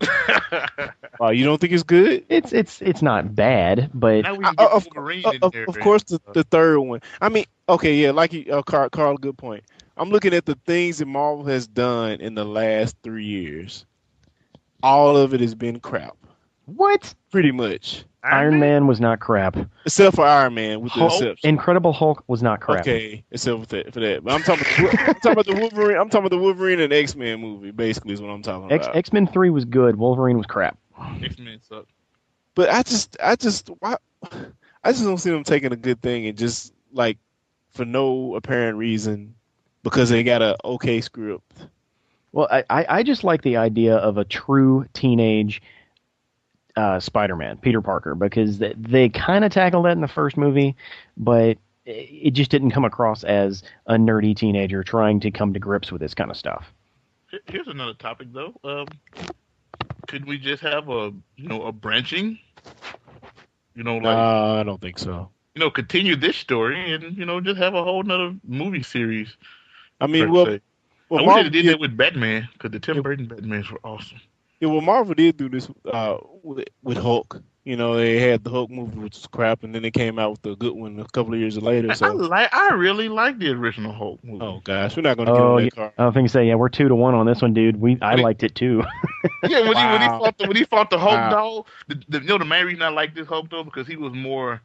[1.18, 2.24] Wow, you don't think it's good?
[2.28, 5.40] It's it's it's not bad, but now we Uh, can get of, Wolverine of, in
[5.42, 5.66] of, there.
[5.66, 7.00] of course, the, Uh, the third one.
[7.20, 9.64] I mean, okay, yeah, like you, uh, Carl, Carl, good point.
[9.96, 13.86] I'm looking at the things that Marvel has done in the last three years.
[14.82, 16.16] All of it has been crap,
[16.66, 17.14] what?
[17.30, 19.56] pretty much, Iron Man was not crap.
[19.84, 21.48] except for Iron Man, with the exception.
[21.48, 22.80] Incredible Hulk was not crap.
[22.80, 24.24] Okay, except for that, for that.
[24.24, 25.98] But I'm talking, about, I'm talking about the Wolverine.
[25.98, 27.70] I'm talking about the Wolverine and X Men movie.
[27.70, 28.96] Basically, is what I'm talking X about.
[28.96, 29.96] X Men Three was good.
[29.96, 30.78] Wolverine was crap.
[31.22, 31.86] X Men suck.
[32.54, 33.96] But I just, I just, why,
[34.82, 37.18] I just don't see them taking a good thing and just like
[37.72, 39.34] for no apparent reason
[39.82, 41.66] because they got a okay script.
[42.32, 45.60] Well, I, I I just like the idea of a true teenage
[46.76, 50.76] uh, Spider-Man, Peter Parker, because they, they kind of tackled that in the first movie,
[51.16, 55.60] but it it just didn't come across as a nerdy teenager trying to come to
[55.60, 56.72] grips with this kind of stuff.
[57.46, 58.54] Here's another topic, though.
[58.64, 58.86] Um,
[60.08, 62.38] could we just have a you know a branching?
[63.74, 65.28] You know, like No, I don't think so.
[65.54, 69.36] you know, continue this story and you know just have a whole nother movie series.
[70.00, 70.60] I mean, per well, se.
[71.08, 73.02] well, I wish Marvel they did did, that with Batman because the Tim Yeah.
[73.02, 74.20] Burton Batmans were awesome.
[74.60, 77.40] Yeah, well, Marvel did do this uh, with, with Hulk.
[77.64, 80.30] You know, they had the Hulk movie, which was crap, and then they came out
[80.32, 81.88] with the good one a couple of years later.
[81.88, 84.44] I, I So, like, I really like the original Hulk movie.
[84.44, 85.68] oh gosh, we're not going to get Oh, on yeah.
[85.68, 85.92] that car.
[85.98, 87.80] I think say, yeah, we're two to one on this one, dude.
[87.80, 88.22] We I Really?
[88.22, 88.82] liked it too.
[89.44, 91.28] Yeah, when, he, when he fought the when he fought the Hulk Wow.
[91.28, 93.96] doll, the, the, you know the main reason I like this Hulk though because he
[93.96, 94.60] was more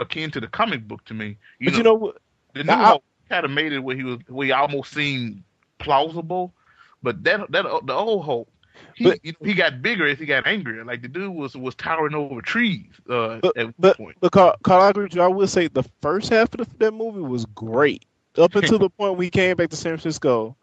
[0.00, 1.36] akin to the comic book to me.
[1.58, 2.16] You But know, you know what?
[2.54, 5.42] the new I- Hulk, kind of made it where he was where he almost seemed
[5.78, 6.54] plausible.
[7.02, 8.48] But that that the old Hulk,
[8.94, 10.84] he But- you know, he got bigger as he got angrier.
[10.84, 14.16] Like the dude was was towering over trees uh, But- at one But point.
[14.20, 15.22] but Carl, Carl, I agree with you.
[15.22, 18.04] I will say the first half of the, that movie was great
[18.38, 20.56] up until the point we came back to San Francisco.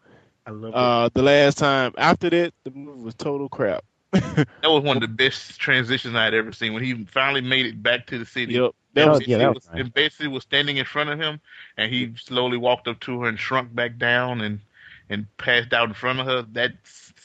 [0.46, 3.84] I love Uh, the last time after that, the movie was total crap.
[4.12, 7.64] That was one of the best transitions I had ever seen when he finally made
[7.66, 8.54] it back to the city.
[8.54, 9.80] Yep, that was And yeah, that was was, nice.
[9.80, 11.40] and Betsy was standing in front of him,
[11.78, 14.60] and he slowly walked up to her and shrunk back down and
[15.08, 16.42] and passed out in front of her.
[16.52, 16.72] That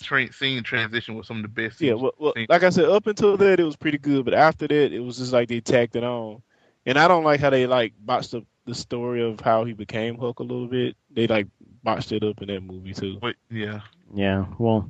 [0.01, 1.81] tra- scene transition was some of the best.
[1.81, 1.93] yeah.
[1.93, 4.25] Well, well, like I said, up until that, it was pretty good.
[4.25, 6.41] But after that, it was just like they tacked it on.
[6.85, 10.17] And I don't like how they like botched up the story of how he became
[10.17, 10.95] Hulk a little bit.
[11.11, 11.47] They like
[11.83, 13.17] botched it up in that movie too.
[13.21, 13.81] But yeah,
[14.13, 14.89] Yeah, well,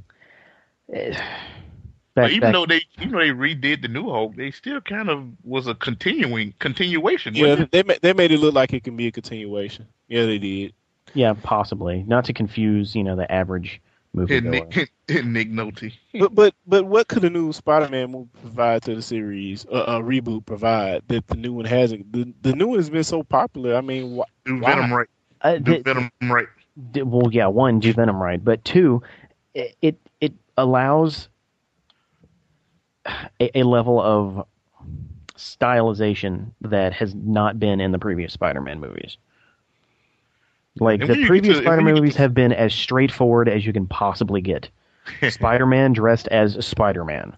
[0.94, 1.20] eh,
[2.16, 5.10] back, even back, though they even though they redid the new Hulk, they still kind
[5.10, 7.34] of was a continuing continuation.
[7.36, 7.72] Yeah, wasn't it?
[7.72, 9.88] they ma- they made it look like it can be a continuation.
[10.08, 10.74] Yeah, they did.
[11.14, 13.82] yeah, possibly not to confuse, you know, the average
[14.18, 14.36] movie.
[14.36, 15.94] Hit Nick, hit, hit Nick Nolte.
[16.20, 19.66] But but but what could a new Spider-Man movie provide to the series?
[19.66, 22.12] Uh, a reboot provide that the new one hasn't.
[22.12, 23.76] The the new one has been so popular.
[23.76, 24.76] I mean, wh- Do Why?
[24.76, 25.08] Venom right.
[25.42, 26.48] Uh, Do th- Venom right.
[26.92, 29.02] d- well, yeah, one, do Venom right, but two,
[29.54, 31.30] it it, it allows
[33.40, 34.46] a, a level of
[35.36, 39.18] stylization that has not been in the previous Spider-Man movies.
[40.80, 42.34] Like And the when you get previous to- Spider-Man when you get movies to- have
[42.34, 44.70] been as straightforward as you can possibly get.
[45.30, 47.36] Spider-Man dressed as Spider-Man.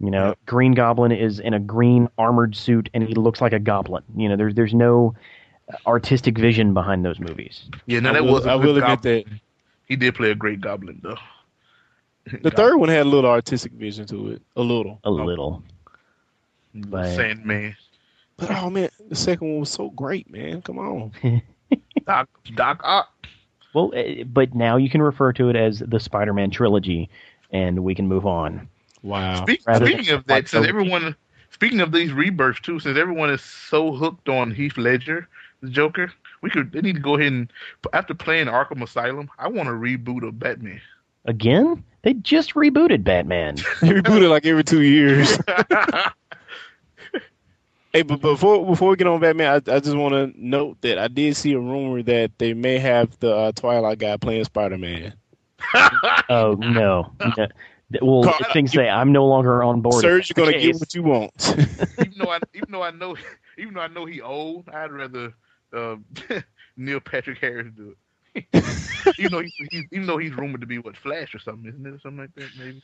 [0.00, 0.38] You know, Yep.
[0.46, 4.02] Green Goblin is in a green armored suit and he looks like a goblin.
[4.16, 5.14] You know, there's there's no
[5.86, 7.64] artistic vision behind those movies.
[7.86, 8.46] Yeah, no, I that will- was.
[8.46, 9.24] a I good will admit goblin.
[9.30, 9.40] that.
[9.86, 11.16] He did play a great goblin though.
[12.42, 14.98] the third one had a little artistic vision to it, a little.
[15.04, 15.62] A little.
[16.74, 17.76] But- Sandman.
[18.36, 20.60] But oh man, the second one was so great, man.
[20.62, 21.12] Come on.
[22.06, 23.26] Doc Doc Ock.
[23.74, 27.10] Well, eh, but now you can refer to it as the Spider-Man trilogy,
[27.50, 28.68] and we can move on.
[29.02, 29.42] Wow.
[29.42, 31.16] Speak, speaking of that, since so- everyone,
[31.50, 35.28] speaking of these rebirths too, since everyone is so hooked on Heath Ledger,
[35.60, 37.52] the Joker, we could they need to go ahead and
[37.92, 40.80] after playing Arkham Asylum, I want to reboot of Batman.
[41.24, 41.82] Again?
[42.02, 43.56] They just rebooted Batman.
[43.80, 45.38] They reboot it like every two years.
[47.94, 50.98] Hey, but before before we get on Batman, I, I just want to note that
[50.98, 54.78] I did see a rumor that they may have the uh, Twilight guy playing Spider
[54.78, 55.14] Man.
[56.28, 57.14] oh no.
[57.24, 57.46] no.
[58.02, 60.02] Well, Carl, things say I'm no longer on board.
[60.02, 60.60] Serge, you're gonna Okay.
[60.60, 61.32] get what you want.
[61.98, 63.16] even though I even though I know
[63.58, 65.34] even though I know he old, I'd rather
[65.72, 65.96] uh,
[66.76, 67.94] Neil Patrick Harris do
[68.34, 68.54] it.
[69.18, 71.86] even though he's, he's even though he's rumored to be what Flash or something, isn't
[71.86, 71.94] it?
[71.94, 72.82] Or something like that, maybe.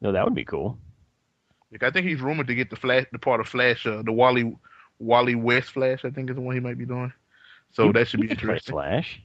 [0.00, 0.78] No, that would be cool.
[1.72, 4.12] Like, I think he's rumored to get the Flash, the part of Flash, uh, the
[4.12, 4.56] Wally
[4.98, 6.04] Wally West Flash.
[6.04, 7.12] I think is the one he might be doing.
[7.72, 8.72] So He- that should be he could play interesting.
[8.72, 9.20] Flash.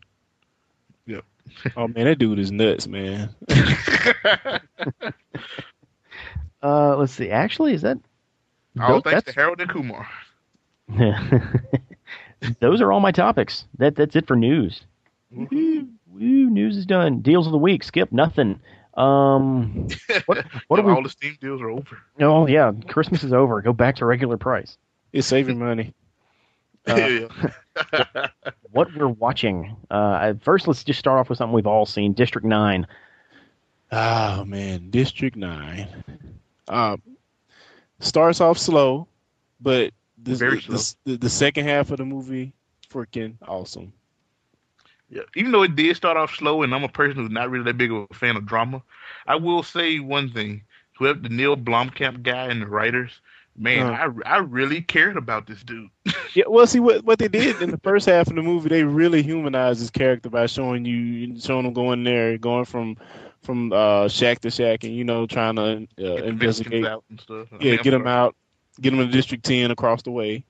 [1.05, 1.23] Yep.
[1.77, 3.29] oh man, that dude is nuts, man.
[6.61, 7.29] Uh, let's see.
[7.29, 7.97] Actually, is that?
[8.79, 10.07] All Those- thanks to Harold and Kumar.
[12.59, 13.65] Those are all my topics.
[13.77, 14.81] That that's it for news.
[15.31, 15.47] Woo,
[16.07, 17.19] woo, news is done.
[17.19, 17.83] Deals of the week.
[17.83, 18.59] Skip nothing.
[18.95, 19.87] Um.
[20.25, 20.45] What?
[20.67, 20.91] What are we?
[20.91, 21.97] all the Steam deals are over.
[22.19, 23.61] Oh yeah, Christmas is over.
[23.61, 24.77] Go back to regular price.
[25.11, 25.93] It's saving money.
[26.85, 28.27] Uh, yeah.
[28.71, 29.77] What we're watching.
[29.89, 32.11] Uh, first, let's just start off with something we've all seen.
[32.11, 32.85] District Nine.
[33.89, 35.87] Oh man, District Nine.
[36.67, 37.01] Um,
[37.99, 39.07] starts off slow,
[39.61, 42.51] but the, Very the, the, the second half of the movie
[42.89, 43.93] freaking awesome.
[45.09, 47.65] Yeah, even though it did start off slow, and I'm a person who's not really
[47.65, 48.81] that big of a fan of drama,
[49.25, 50.63] I will say one thing:
[50.97, 53.21] whoever the Neil Blomkamp guy and the writers,
[53.55, 55.89] man, I I really cared about this dude.
[56.33, 58.83] Yeah, well, see what what they did in the first half of the movie, they
[58.83, 62.97] really humanized his character by showing you, showing him going there, going from
[63.43, 66.85] from uh, shack to shack, and you know, trying to uh, Get investigate.
[66.85, 67.47] out and stuff.
[67.53, 68.35] I Yeah, mean, get him out,
[68.81, 70.45] get him in District Ten across the way.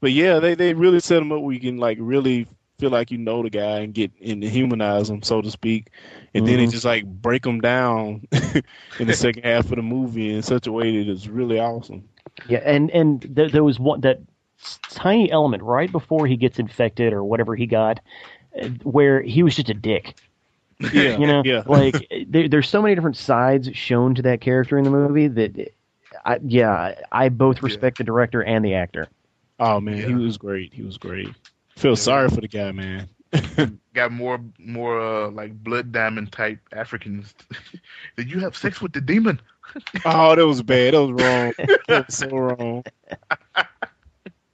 [0.00, 2.46] But yeah, they they really set him up where you can like really
[2.82, 5.90] feel like you know the guy and get and humanize him, so to speak,
[6.34, 6.72] and then it Mhm.
[6.72, 8.26] just like break him down
[8.98, 12.08] in the second half of the movie in such a way that is really awesome.
[12.48, 14.20] Yeah, and and th- there was one that
[14.90, 18.00] tiny element right before he gets infected or whatever he got,
[18.60, 20.16] uh, where he was just a dick.
[20.92, 21.62] Yeah, You know, yeah.
[21.68, 25.72] like there, there's so many different sides shown to that character in the movie that,
[26.24, 27.62] I, yeah, I- I both Yeah.
[27.62, 29.08] respect the director and the actor.
[29.60, 30.72] Oh man, he was great.
[30.74, 31.28] He was great.
[31.76, 31.96] Feel Yeah.
[31.96, 33.08] sorry for the guy, man.
[33.94, 37.34] got more more uh, like blood diamond type Africans.
[38.16, 39.40] Did you have sex with the demon?
[40.04, 40.92] Oh, that was bad.
[40.92, 41.52] That was wrong.
[41.88, 42.84] that was so wrong.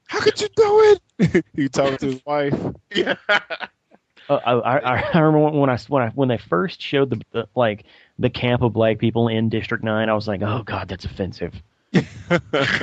[0.07, 1.45] How could you do it?
[1.57, 2.55] he talked to his wife.
[2.95, 3.17] Yeah.
[3.29, 7.49] Uh, I, I I remember when I when I when they first showed the, the
[7.57, 7.85] like
[8.21, 11.55] the camp of black people in District Nine, I was like, oh god, that's offensive.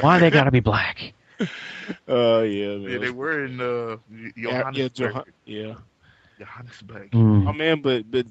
[0.01, 1.13] Why they gotta be black?
[2.07, 3.97] Oh yeah, yeah, they were in uh,
[4.35, 5.33] Yeah, yeah, Johannesburg.
[5.45, 5.73] Yeah.
[6.39, 7.11] Johannesburg.
[7.11, 7.47] Mm.
[7.47, 8.25] Oh man, but but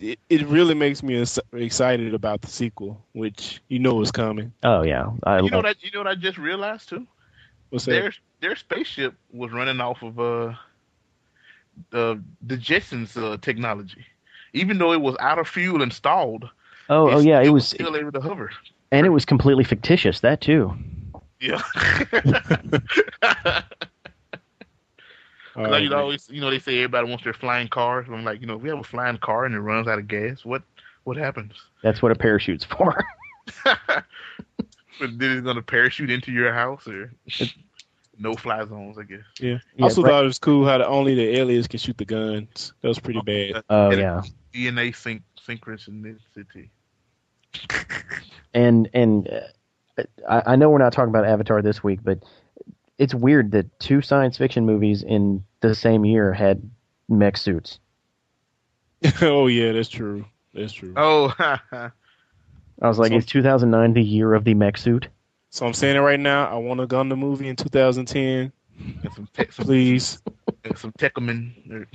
[0.00, 4.52] it, it really makes me excited about the sequel, which you know is coming.
[4.62, 5.64] Oh yeah, I You know love.
[5.64, 7.06] that you know what I just realized too?
[7.70, 7.90] What's that?
[7.92, 10.54] Their their spaceship was running off of uh
[11.90, 14.04] the the Jetsons uh, technology.
[14.52, 16.44] Even though it was out of fuel and stalled,
[16.88, 18.50] Oh oh it's- yeah, it was still able to hover.
[18.92, 20.20] and it was completely fictitious.
[20.20, 20.74] That too.
[21.44, 21.62] Yeah.
[25.56, 25.98] All Like right, you man.
[25.98, 28.06] always, you know, they say everybody wants their flying cars.
[28.10, 30.08] I'm like, you know, if we have a flying car and it runs out of
[30.08, 30.62] gas, what
[31.04, 31.52] what happens?
[31.82, 32.96] That's what a parachute's for.
[34.98, 37.12] But then it's gonna parachute into your house or
[38.18, 39.24] no fly zones, I guess.
[39.40, 39.58] Yeah.
[39.76, 40.10] Yeah, also right.
[40.10, 42.72] thought it was cool how the, only the aliens can shoot the guns.
[42.80, 43.58] That was pretty bad.
[43.68, 44.22] Oh And yeah,
[44.54, 46.70] DNA sync synchronicity.
[48.54, 49.40] and and uh,
[50.28, 52.18] I, I know we're not talking about Avatar this week, but
[52.98, 56.68] it's weird that two science fiction movies in the same year had
[57.08, 57.78] mech suits.
[59.22, 60.24] oh yeah, that's true.
[60.52, 60.94] That's true.
[60.96, 61.90] Oh, I
[62.80, 65.08] was like, So- is 2009 the year of the mech suit?
[65.50, 66.46] So I'm saying it right now.
[66.46, 68.52] I want a Gundam movie in 2010.
[69.04, 70.18] and some te- some, Please,
[70.64, 71.86] and some Tekkaman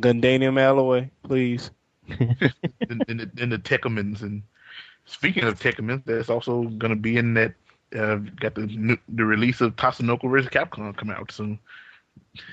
[0.00, 1.70] Gundanium alloy, please.
[2.08, 4.22] and, in the in the Tekkamans.
[4.22, 4.42] And
[5.10, 7.54] speaking of Tekkamans, that's also gonna be in that.
[7.94, 10.48] Uh, got the new, the release of Tatsunoko vs.
[10.50, 11.58] Capcom coming out soon.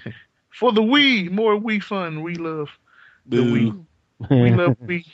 [0.49, 2.69] For the Wii, more Wii fun, we love
[3.27, 3.85] the Boo.
[4.19, 4.41] Wii.
[4.41, 5.05] We love Wii.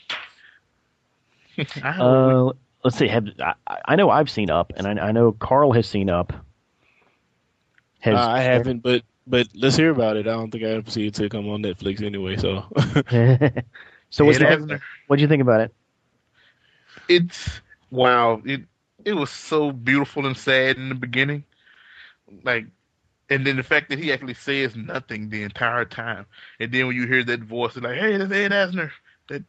[1.57, 2.49] I Wii.
[2.49, 2.53] uh,
[2.83, 3.07] let's see.
[3.09, 3.53] Have, I,
[3.85, 6.31] I know I've seen Up, and I, I know Carl has seen Up.
[7.99, 10.27] Has, Uh, I haven't, but but let's hear about it.
[10.27, 12.37] I don't think I ever see it till it come on Netflix anyway.
[12.37, 12.65] So
[14.09, 15.73] so what's Ed the, what'd you think about it?
[17.07, 18.61] It's wow it
[19.05, 21.43] it was so beautiful and sad in the beginning.
[22.43, 22.65] Like
[23.29, 26.25] and then the fact that he actually says nothing the entire time.
[26.59, 28.91] And then when you hear that voice it's like hey that's ed asner.
[29.29, 29.43] That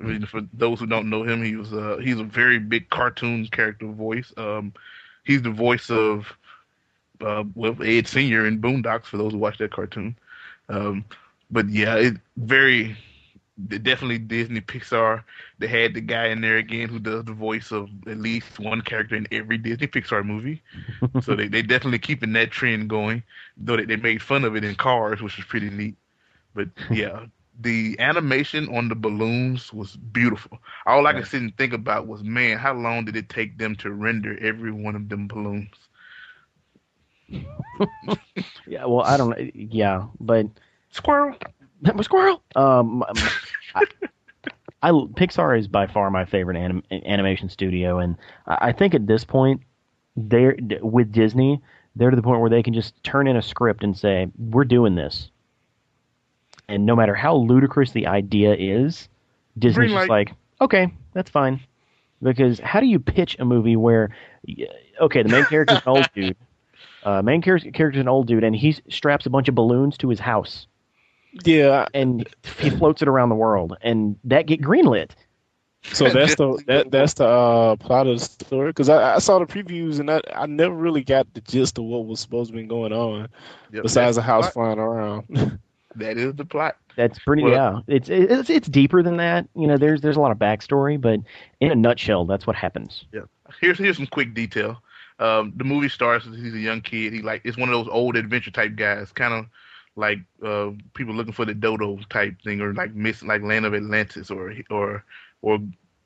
[0.00, 2.88] I mean, for those who don't know him he was uh he's a very big
[2.90, 4.32] cartoon character voice.
[4.36, 4.72] Um
[5.24, 6.26] he's the voice of
[7.20, 10.16] uh well ed senior in boondocks for those who watch that cartoon.
[10.68, 11.04] Um
[11.50, 12.96] but yeah it very
[13.68, 15.22] definitely disney pixar
[15.60, 18.80] they had the guy in there again who does the voice of at least one
[18.80, 20.62] character in every Disney Pixar movie.
[21.22, 23.22] so they they definitely keeping that trend going.
[23.58, 25.96] Though they, they made fun of it in Cars, which was pretty neat.
[26.54, 27.26] But yeah,
[27.60, 30.58] the animation on the balloons was beautiful.
[30.86, 33.76] All I could sit and think about was, man, how long did it take them
[33.76, 35.76] to render every one of them balloons?
[38.66, 39.50] Yeah, well, I don't know.
[39.54, 40.46] Yeah, but
[40.90, 41.36] Squirrel.
[42.02, 42.42] Squirrel.
[42.56, 43.04] Um,
[43.74, 43.84] I,
[44.82, 48.16] I Pixar is by far my favorite anim, animation studio, and
[48.46, 49.62] I, I think at this point,
[50.16, 51.60] they're with Disney,
[51.96, 54.64] they're to the point where they can just turn in a script and say, "We're
[54.64, 55.30] doing this,"
[56.68, 59.08] and no matter how ludicrous the idea is,
[59.58, 61.60] Disney's just like, "Okay, that's fine."
[62.22, 64.10] Because how do you pitch a movie where,
[65.00, 66.36] okay, the main character's an old dude,
[67.02, 70.08] uh, main character character's an old dude, and he straps a bunch of balloons to
[70.10, 70.66] his house
[71.44, 75.10] yeah, and he floats it around the world, and that get greenlit.
[75.82, 78.68] so that's the that that's the uh, plot of the story.
[78.70, 81.84] Because I, I saw the previews and I, I never really got the gist of
[81.84, 83.28] what was supposed to be going on
[83.72, 85.58] Yep, besides a that's house the flying around.
[85.96, 86.76] That is the plot.
[86.96, 87.42] That's pretty.
[87.42, 89.48] Well- yeah, it's it's it's deeper than that.
[89.56, 91.18] You know, there's there's a lot of backstory, but
[91.58, 93.06] in a nutshell, that's what happens.
[93.12, 93.22] Yeah.
[93.60, 94.80] Here's here's some quick detail.
[95.18, 96.26] Um, the movie starts.
[96.26, 97.12] He's a young kid.
[97.12, 99.46] He like it's one of those old adventure type guys, kind of
[100.00, 103.74] like uh, people looking for the Dodo type thing, or like miss like Land of
[103.74, 105.04] Atlantis, or or
[105.42, 105.60] or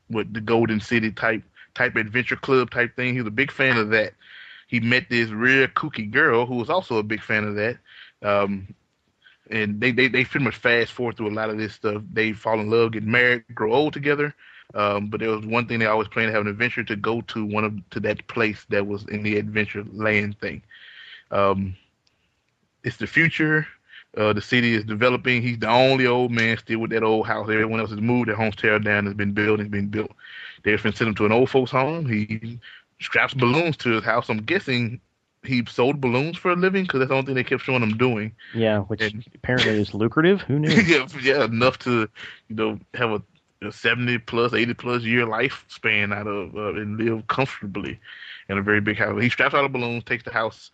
[0.09, 1.43] what the Golden City type
[1.75, 3.15] type adventure club type thing.
[3.15, 4.15] He was a big fan of that.
[4.69, 7.79] He met this real kooky girl who was also a big fan of that.
[8.23, 8.75] Um,
[9.51, 12.03] and they, they they pretty much fast forward through a lot of this stuff.
[12.13, 14.35] They fall in love, get married, grow old together.
[14.75, 17.21] Um, but there was one thing they always planned to have an adventure to go
[17.23, 20.63] to one of to that place that was in the adventure land thing.
[21.31, 21.77] Um,
[22.85, 23.67] it's the future.
[24.17, 25.43] Uh, the city is developing.
[25.43, 27.49] He's the only old man still with that old house.
[27.51, 28.29] Everyone else has moved.
[28.29, 29.07] Their home's teared down.
[29.07, 29.59] Has been built.
[29.59, 30.11] Has been built.
[30.63, 32.07] They've been sent him to an old folks' home.
[32.07, 32.61] He
[33.01, 34.29] straps balloons to his house.
[34.29, 35.01] I'm guessing
[35.43, 37.97] he sold balloons for a living because that's the only thing they kept showing him
[37.97, 38.33] doing.
[38.55, 40.41] Yeah, which And- apparently is lucrative.
[40.43, 40.71] Who knew?
[40.87, 42.09] yeah, yeah, enough to
[42.49, 43.23] you know have a,
[43.63, 47.99] a seventy plus, eighty plus year lifespan out of uh, and live comfortably
[48.49, 49.21] in a very big house.
[49.21, 50.71] He straps out of balloons, takes the house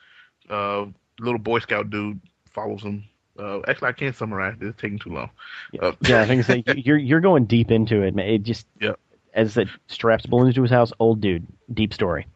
[0.50, 0.84] uh,
[1.18, 2.20] little Boy Scout dude
[2.50, 3.04] follows him.
[3.38, 4.56] Uh, actually, I can't summarize.
[4.60, 5.30] It's taking too long.
[5.72, 8.14] Yeah, Uh, yeah I think it's like, you're you're going deep into it.
[8.14, 8.26] man.
[8.28, 8.98] It just Yep.
[9.34, 10.92] as it straps balloons to his house.
[10.98, 12.26] Old dude, deep story,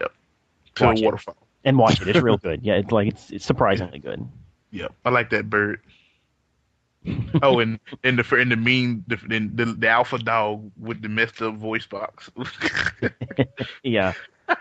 [0.00, 0.12] Yep.
[0.76, 1.04] to Watch the it.
[1.06, 1.36] waterfall.
[1.64, 2.08] and watch it.
[2.08, 2.60] It's real good.
[2.62, 4.26] Yeah, it's like it's it's surprisingly good.
[4.72, 5.80] Yep, I like that bird.
[7.42, 11.40] oh, and and the in the mean the, the the alpha dog with the messed
[11.40, 12.30] up voice box.
[13.82, 14.12] Yeah,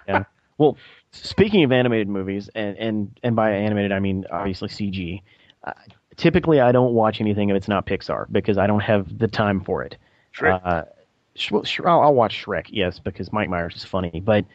[0.08, 0.24] yeah.
[0.58, 0.78] Well,
[1.12, 5.22] speaking of animated movies, and and and by animated I mean obviously CG.
[5.64, 5.74] Uh,
[6.16, 9.62] typically, I don't watch anything if it's not Pixar because I don't have the time
[9.62, 9.98] for it.
[10.36, 10.62] Shrek.
[10.64, 10.84] Uh,
[11.36, 14.22] sh- well, sh- I'll, I'll watch Shrek, yes, because Mike Myers is funny.
[14.24, 14.46] But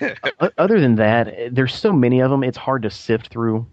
[0.58, 2.44] other than that, there's so many of them.
[2.44, 3.66] It's hard to sift through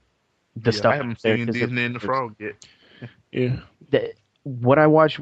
[0.56, 0.94] the Yeah, stuff.
[0.94, 2.56] I haven't there seen 'cause Disney and the Frog yet.
[3.32, 3.60] Yeah.
[3.92, 4.14] the,
[4.44, 5.20] what I watched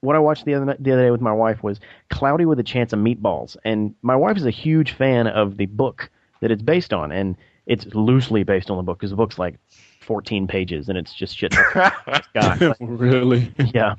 [0.00, 1.78] what I watched the other night- the other day with my wife was
[2.10, 5.66] Cloudy with a Chance of Meatballs, and my wife is a huge fan of the
[5.66, 6.10] book
[6.40, 9.54] that it's based on, and it's loosely based on the book because the book's like
[10.02, 11.54] 14 pages and it's just shit.
[12.34, 13.52] God, really?
[13.74, 13.94] yeah,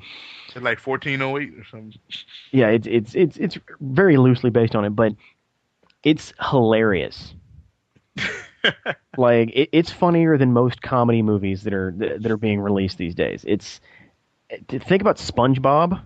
[0.46, 1.94] It's like 1408 or something.
[2.52, 5.12] yeah, it's it's it's it's very loosely based on it, but
[6.02, 7.34] it's hilarious.
[9.16, 13.14] like it, it's funnier than most comedy movies that are that are being released these
[13.14, 13.44] days.
[13.46, 13.80] It's
[14.68, 16.00] think about SpongeBob.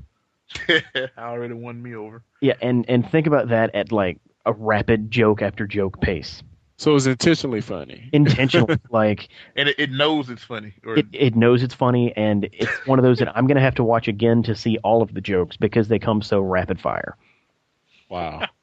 [0.68, 2.22] I already won me over.
[2.40, 6.42] Yeah, and and think about that at like a rapid joke after joke pace,
[6.78, 8.08] So it's intentionally funny.
[8.12, 8.76] intentionally.
[8.90, 10.74] like And it, it knows it's funny.
[10.86, 13.74] Or it, it knows it's funny, and it's one of those that I'm gonna have
[13.76, 17.16] to watch again to see all of the jokes because they come so rapid fire.
[18.08, 18.46] Wow.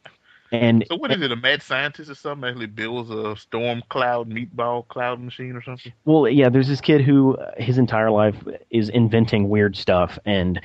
[0.51, 1.32] And so what is it?
[1.32, 5.91] A mad scientist or something actually builds a storm cloud meatball cloud machine or something?
[6.05, 8.36] well, yeah, there's this kid who uh, his entire life
[8.70, 10.61] is inventing weird stuff, and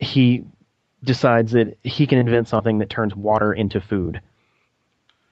[0.00, 0.44] he
[1.04, 4.20] decides that he can invent something that turns water into food,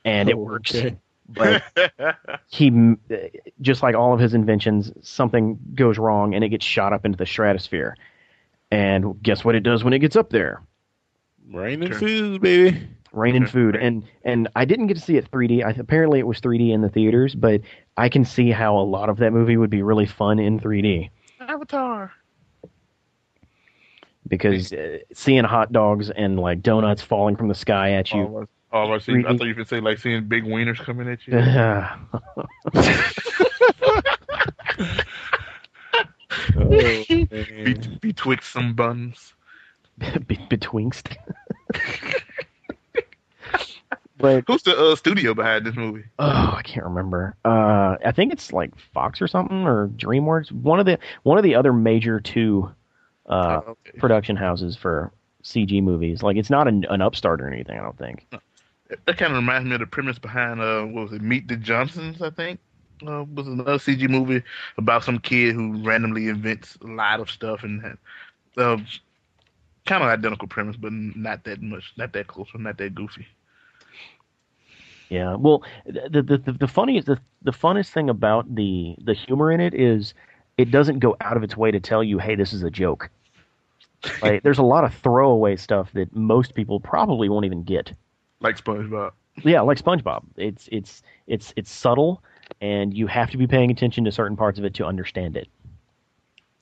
[0.04, 0.74] and it Oh, works.
[0.74, 0.96] okay.
[1.32, 1.62] But
[2.48, 2.96] he
[3.60, 7.16] just like all of his inventions something goes wrong and it gets shot up into
[7.18, 7.96] the stratosphere.
[8.70, 10.62] And guess what it does when it gets up there?
[11.52, 12.86] Rain and food, baby.
[13.12, 13.74] rain and food.
[13.76, 16.80] And and i didn't get to see it 3d I, apparently it was 3d in
[16.80, 17.60] the theaters but
[17.96, 21.10] i can see how a lot of that movie would be really fun in 3d
[21.40, 22.12] Avatar.
[24.28, 28.92] because uh, seeing hot dogs and like donuts falling from the sky at you Oh,
[28.92, 31.38] I- see, I thought you could say like seeing big wieners coming at you.
[31.38, 31.90] Oh,
[36.70, 39.34] Be, betwixt some buns.
[40.26, 41.08] Be- betwixt
[44.16, 46.04] but Who's the uh, studio behind this movie?
[46.18, 47.36] Oh, I can't remember.
[47.44, 50.52] Uh, I think it's like Fox or something or DreamWorks.
[50.52, 52.70] One of the one of the other major two
[53.26, 53.98] uh, Oh, okay.
[53.98, 55.10] production houses for
[55.42, 56.22] CG movies.
[56.22, 57.78] Like it's not an, an upstart or anything.
[57.78, 58.26] I don't think.
[59.06, 61.56] That kind of reminds me of the premise behind uh, what was it, Meet the
[61.56, 62.20] Johnsons?
[62.22, 62.58] I think
[63.06, 64.42] uh, was another CG movie
[64.78, 67.96] about some kid who randomly invents a lot of stuff and
[68.56, 68.76] uh,
[69.86, 73.26] kind of identical premise, but not that much, not that close, or not that goofy.
[75.08, 75.34] Yeah.
[75.34, 79.60] Well, the the the, the funniest the, the funnest thing about the the humor in
[79.60, 80.14] it is
[80.56, 83.10] it doesn't go out of its way to tell you, hey, this is a joke.
[84.22, 87.92] Like there's a lot of throwaway stuff that most people probably won't even get.
[88.40, 89.12] Like SpongeBob.
[89.44, 90.22] Yeah, like SpongeBob.
[90.36, 92.22] It's it's it's it's subtle,
[92.60, 95.48] and you have to be paying attention to certain parts of it to understand it.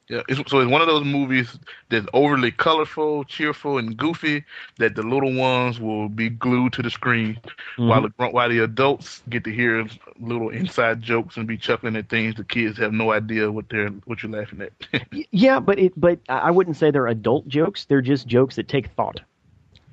[0.09, 1.59] Yeah, it's, so it's one of those movies
[1.91, 4.43] that's overly colorful, cheerful, and goofy
[4.79, 7.89] that the little ones will be glued to the screen, mm-hmm.
[7.89, 9.87] while the while the adults get to hear
[10.19, 13.89] little inside jokes and be chuckling at things the kids have no idea what they're
[14.07, 14.73] what you're laughing at.
[15.31, 17.85] Yeah, but it but I wouldn't say they're adult jokes.
[17.85, 19.21] They're just jokes that take thought.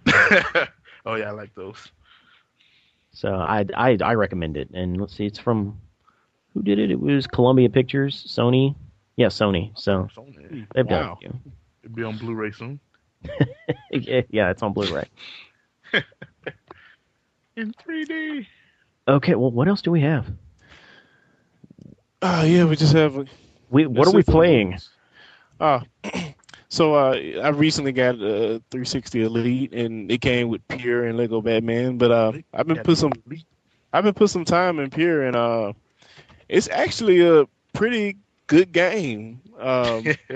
[1.06, 1.92] oh yeah, I like those.
[3.12, 4.70] So I I I recommend it.
[4.74, 5.80] And let's see, it's from
[6.54, 6.92] who did it?
[6.92, 8.76] It was Columbia Pictures, Sony.
[9.16, 9.72] Yeah, Sony.
[9.78, 10.68] So It's on there.
[10.74, 11.18] they've Wow.
[11.22, 11.42] done
[11.84, 12.80] It'll be on Blu-ray soon.
[14.30, 15.06] Yeah, it's on Blu-ray.
[17.56, 18.46] In 3D.
[19.08, 20.26] Okay, well, what else do we have?
[22.22, 23.28] Oh yeah, we just have.
[23.70, 24.68] We what are we it for the playing?
[24.68, 24.90] movies.
[25.60, 25.84] Ah,
[26.76, 31.40] so uh, I recently got a 360 Elite, and it came with Pure and Lego
[31.40, 31.98] Batman.
[31.98, 33.14] But uh, I've been put some,
[33.94, 35.72] I've been put some time in Pure, and uh,
[36.50, 38.18] it's actually a pretty
[38.48, 39.40] good game.
[39.58, 40.04] Um,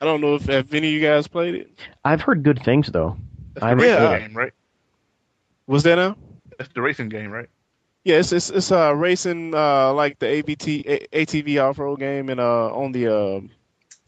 [0.00, 1.78] I don't know if have any of you guys played it.
[2.04, 3.16] I've heard good things though.
[3.54, 4.18] That's I the racing yeah.
[4.18, 4.52] game, right?
[5.68, 6.16] Was that now?
[6.58, 7.48] That's the racing game, right?
[8.02, 12.28] Yeah, it's it's, it's uh racing uh like the ABT A- ATV off road game
[12.28, 13.40] and uh on the uh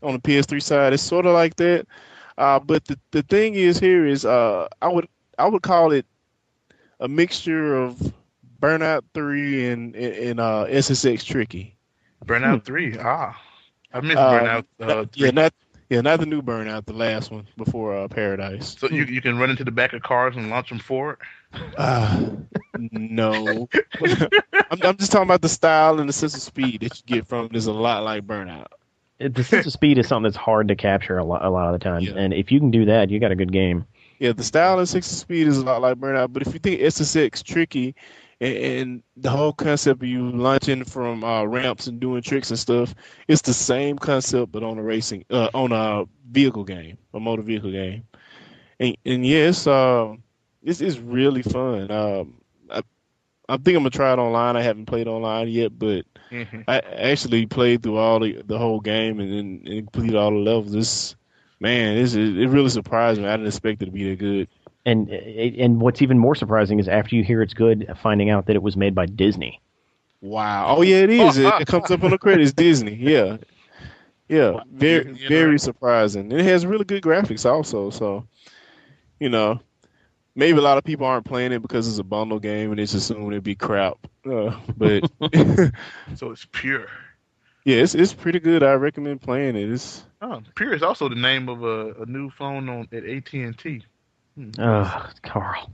[0.03, 1.87] on the PS3 side it's sort of like that.
[2.39, 5.07] Uh, but the the thing is here is uh I would
[5.39, 6.07] I would call it
[7.01, 8.13] a mixture of
[8.61, 11.77] Burnout Three and and uh SSX Tricky.
[12.25, 12.97] Burnout Three.
[12.99, 13.41] Ah,
[13.93, 14.65] I missed Uh, Burnout.
[14.81, 15.33] Uh, yeah, 3.
[15.33, 15.53] not
[15.91, 18.77] yeah, not the new Burnout, the last one before uh, Paradise.
[18.79, 21.19] so you you can run into the back of cars and launch them forward.
[21.77, 22.31] Uh,
[22.79, 23.69] no,
[24.71, 27.27] I'm, I'm just talking about the style and the sense of speed that you get
[27.27, 28.69] from it is a lot like Burnout.
[29.29, 31.79] The sense of speed is something that's hard to capture a lot, a lot of
[31.81, 32.15] the time, Yeah.
[32.17, 33.85] and if you can do that, you got a good game.
[34.19, 36.61] Yeah, the style and sense of speed is a lot like Burnout, but if you
[36.61, 37.95] think SSX tricky
[38.41, 42.59] and, and the whole concept of you launching from uh, ramps and doing tricks and
[42.59, 42.95] stuff,
[43.29, 47.43] it's the same concept but on a racing uh, on a vehicle game, a motor
[47.43, 48.05] vehicle game.
[48.79, 50.15] And and yes, uh,
[50.63, 51.91] this is really fun.
[51.91, 52.35] Um,
[52.71, 52.83] I
[53.49, 54.57] I think I'm gonna try it online.
[54.57, 58.81] I haven't played online yet, but hmm I actually played through all the the whole
[58.81, 60.73] game and then and completed all the levels.
[60.73, 61.17] This
[61.61, 63.29] man, this it really surprised me.
[63.29, 64.49] I didn't expect it to be that good.
[64.87, 68.57] And and what's even more surprising is after you hear it's good, finding out that
[68.57, 69.61] it was made by Disney.
[70.23, 70.77] Wow.
[70.79, 71.39] Oh yeah, it is.
[71.39, 72.53] It, it comes up on the credits.
[72.53, 72.95] Disney.
[72.95, 73.39] Yeah.
[74.29, 74.61] Yeah.
[74.73, 76.33] Very You- you very surprising.
[76.33, 77.91] It has really good graphics also.
[77.91, 78.27] So,
[79.21, 79.61] you know,
[80.35, 82.95] maybe a lot of people aren't playing it because it's a bundle game and it's
[82.95, 83.99] assumed it'd be crap.
[84.29, 85.05] Uh, but
[86.15, 86.89] So it's pure.
[87.65, 88.63] yeah, it's it's pretty good.
[88.63, 89.71] I recommend playing it.
[89.71, 93.33] It's Oh, pure is also the name of a, a new phone on at AT
[93.35, 93.83] and T.
[94.59, 95.73] Ugh, Carl,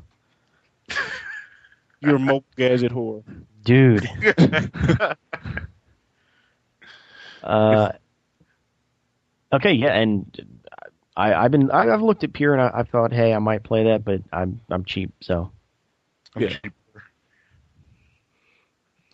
[2.01, 3.23] you're a mobile gadget whore.
[3.63, 4.09] dude.
[7.43, 7.93] Uh,
[9.53, 10.58] okay, yeah, and
[11.19, 13.65] I, I've been I, I've looked at Pure and I, I thought, hey, I might
[13.65, 15.51] play that, but I'm I'm cheap, so.
[16.37, 16.55] Yeah.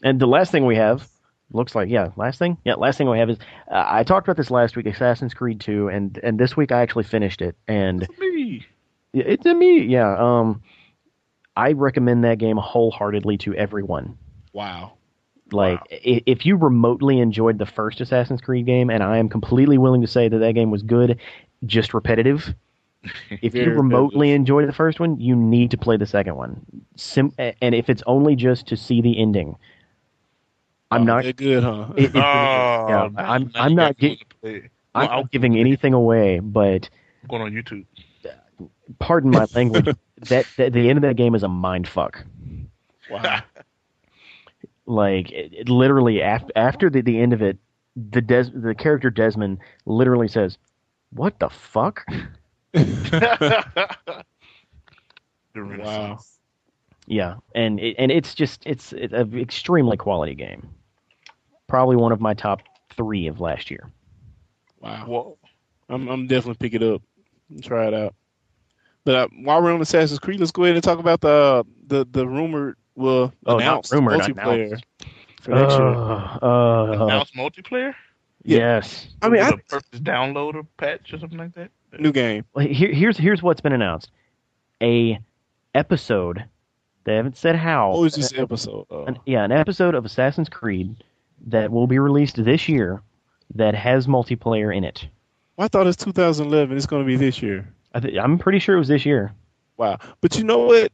[0.03, 1.09] And the last thing we have
[1.53, 3.39] looks like yeah, last thing, yeah, last thing we have is
[3.71, 6.83] uh, I talked about this last week, Assassin's Creed 2, and and this week I
[6.83, 8.67] actually finished it, and it's Me.
[9.15, 10.15] it's a me, yeah.
[10.19, 10.63] Um,
[11.57, 14.19] I recommend that game wholeheartedly to everyone.
[14.53, 14.95] Wow.
[15.53, 15.99] Like, Wow.
[16.03, 20.07] if you remotely enjoyed the first Assassin's Creed game, and I am completely willing to
[20.09, 21.21] say that that game was good,
[21.67, 22.55] just repetitive.
[23.43, 24.35] If you remotely repetitive.
[24.41, 26.65] enjoyed the first one, you need to play the second one.
[26.97, 29.57] Sim- and if it's only just to see the ending,
[30.91, 31.37] I'm Oh, not.
[31.37, 31.89] Good, huh?
[31.99, 32.19] It- it- Oh,
[32.89, 34.71] yeah, I'm- I'm not got me get- to play it.
[34.95, 36.89] I'm I'll- not giving anything away, but
[37.23, 37.85] I'm going on YouTube.
[38.99, 39.87] pardon my language.
[40.29, 42.25] that, that the end of that game is a mind fuck.
[43.11, 43.43] wow.
[44.87, 47.59] like it, it literally after after the, the end of it
[47.97, 50.57] the Des, the character Desmond literally says
[51.15, 52.05] what the fuck
[55.55, 56.19] Wow.
[57.07, 60.69] Yeah and it, and it's just it's, it's an extremely quality game
[61.69, 62.63] probably one of my top
[62.97, 63.91] three of last year
[64.81, 65.05] Wow.
[65.07, 65.39] Whoa.
[65.89, 67.01] I'm I'm definitely pick it up
[67.51, 68.15] and try it out.
[69.05, 72.07] But uh, while we're on Assassin's Creed, let's go ahead and talk about the the
[72.11, 74.85] the rumored well Oh, announced rumored, multiplayer announced.
[75.41, 75.89] for next year.
[75.89, 77.95] uh, uh, Announced multiplayer?
[78.45, 78.59] Yeah.
[78.59, 81.71] yes I mean, With I, a purpose downloader patch or something like that?
[81.99, 82.45] new game.
[82.59, 84.11] Here, here's here's what's been announced
[84.83, 85.19] a
[85.75, 86.45] episode
[87.05, 88.87] they haven't said how What was this episode?
[88.91, 90.97] Uh, an, yeah, an episode of Assassin's Creed
[91.47, 93.03] that will be released this year
[93.55, 95.07] that has multiplayer in it.
[95.59, 96.77] I thought it's 2011.
[96.77, 97.69] It's going to be this year.
[97.95, 99.35] I th- I'm pretty sure it was this year.
[99.77, 99.99] Wow.
[100.21, 100.91] But you know what?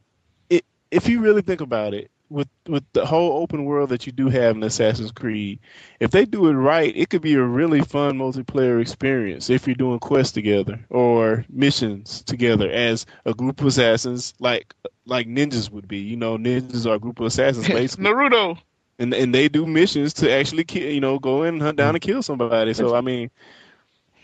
[0.49, 4.11] It, if you really think about it, with with the whole open world that you
[4.13, 5.59] do have in Assassin's Creed,
[5.99, 9.75] if they do it right, it could be a really fun multiplayer experience if you're
[9.75, 14.73] doing quests together or missions together as a group of assassins, like
[15.05, 15.97] like ninjas would be.
[15.99, 18.57] You know, ninjas are a group of assassins basically, Naruto.
[18.97, 22.01] and and they do missions to actually kill, you know, go in, hunt down, and
[22.01, 22.73] kill somebody.
[22.73, 23.29] So I mean,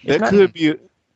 [0.05, 0.69] that not- could be.
[0.69, 0.75] A,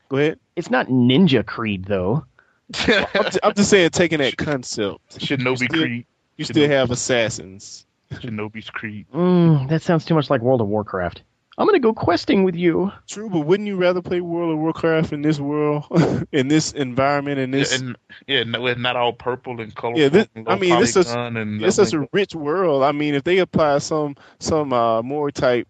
[0.10, 0.40] go ahead.
[0.58, 2.26] It's not Ninja Creed though.
[2.88, 5.20] I'm, just, I'm just saying, taking that concept.
[5.20, 6.06] Shinobi Still- Creed.
[6.42, 7.86] You still have assassins.
[8.12, 9.06] Shinobi's Creed.
[9.14, 11.22] Mm, that sounds too much like World of Warcraft.
[11.58, 12.92] I'm gonna go questing with you.
[13.08, 15.86] True, but wouldn't you rather play World of Warcraft in this world,
[16.32, 17.72] in this environment, in this?
[17.72, 17.96] Yeah, and
[18.28, 20.02] yeah, no, not all purple and colorful.
[20.02, 22.84] Yeah, this- and I mean, this is- polygon and it's such a rich world.
[22.84, 25.68] I mean, if they apply some some uh, more type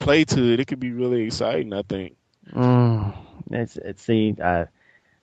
[0.00, 1.72] play to it, it could be really exciting.
[1.72, 2.16] I think.
[2.54, 3.14] Mm,
[3.52, 4.64] it's it's the uh,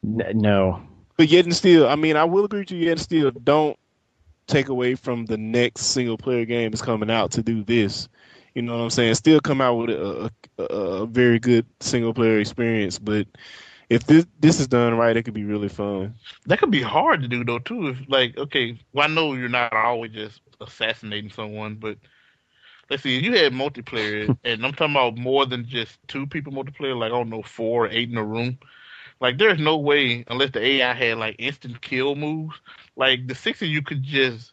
[0.03, 0.81] n- no.
[1.17, 2.79] But yet and still, I mean, I will agree with you.
[2.79, 3.77] Yet and still, don't
[4.47, 8.07] take away from the next single player game that's coming out to do this.
[8.53, 9.15] You know what I'm saying?
[9.15, 12.99] Still come out with a, a, a very good single player experience.
[12.99, 13.27] But
[13.89, 16.15] if this this is done right, it could be really fun.
[16.45, 17.87] That could be hard to do though too.
[17.89, 21.97] If like, okay, well I know you're not always just assassinating someone, but
[22.89, 26.53] let's see, if you had multiplayer, and I'm talking about more than just two people
[26.53, 28.57] multiplayer, like I don't know, four or eight in a room.
[29.19, 32.55] Like there's no way unless the AI had like instant kill moves.
[32.95, 34.51] Like the six of you could just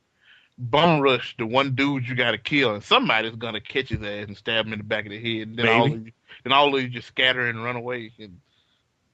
[0.59, 4.29] bum rush the one dude you got to kill, and somebody's gonna catch his ass
[4.29, 5.49] and stab him in the back of the head.
[5.49, 6.13] And then all of you,
[6.45, 8.41] then all of you just scatter and run away, and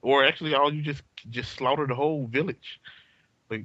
[0.03, 2.81] or actually all you just just slaughter the whole village.
[3.51, 3.65] Like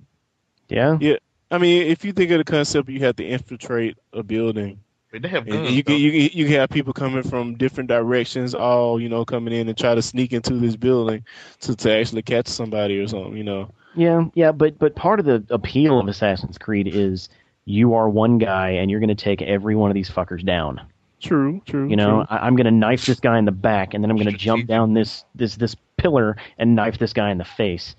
[0.69, 0.97] Yeah.
[0.99, 1.17] Yeah.
[1.51, 4.79] I mean, if you think of the concept, you have to infiltrate a building,
[5.19, 5.71] they have and guns.
[5.71, 9.23] you can you can you can have people coming from different directions, all you know,
[9.23, 11.23] coming in and try to sneak into this building
[11.61, 13.37] to to actually catch somebody or something.
[13.37, 13.69] You know.
[13.95, 17.29] Yeah, yeah, but but part of the appeal of Assassin's Creed is
[17.65, 20.81] you are one guy and you're going to take every one of these fuckers down.
[21.21, 21.61] True.
[21.65, 21.87] True.
[21.87, 22.37] You know, true.
[22.37, 24.37] I, I'm going to knife this guy in the back, and then I'm going to
[24.37, 27.95] jump down this this this pillar and knife this guy in the face.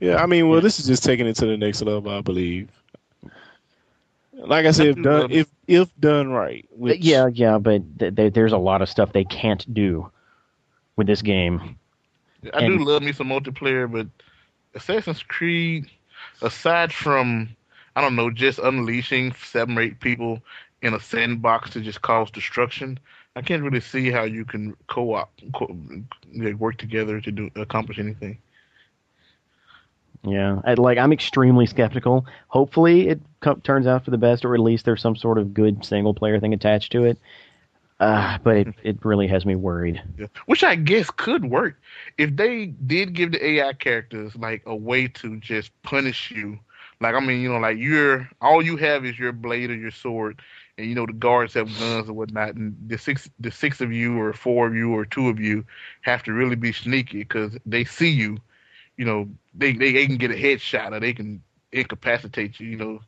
[0.00, 2.68] Yeah, I mean, well, this is just taking it to the next level, I believe.
[4.36, 8.14] Like I said, if done if if done right, uh, which, yeah, yeah, but th-
[8.14, 10.10] th- there's a lot of stuff they can't do
[10.96, 11.76] with this game.
[12.52, 14.06] I do love me some multiplayer, but
[14.74, 15.86] Assassin's Creed,
[16.42, 17.48] aside from
[17.96, 20.42] I don't know, just unleashing seven or eight people
[20.82, 22.98] in a sandbox to just cause destruction,
[23.36, 25.76] I can't really see how you can co-op, co-
[26.58, 28.38] work together to do accomplish anything.
[30.24, 32.26] Yeah, I, like I'm extremely skeptical.
[32.48, 35.52] Hopefully, it co- turns out for the best, or at least there's some sort of
[35.52, 37.18] good single player thing attached to it.
[38.00, 40.02] Uh, but it, it really has me worried.
[40.18, 40.26] Yeah.
[40.46, 41.80] Which I guess could work
[42.18, 46.58] if they did give the AI characters like a way to just punish you.
[47.00, 49.90] Like I mean, you know, like you're all you have is your blade or your
[49.90, 50.40] sword,
[50.78, 53.92] and you know the guards have guns or whatnot, and the six the six of
[53.92, 55.64] you or four of you or two of you
[56.02, 58.38] have to really be sneaky because they see you.
[58.96, 61.42] You know, they, they they can get a headshot or they can
[61.72, 62.68] incapacitate you.
[62.68, 63.00] You know.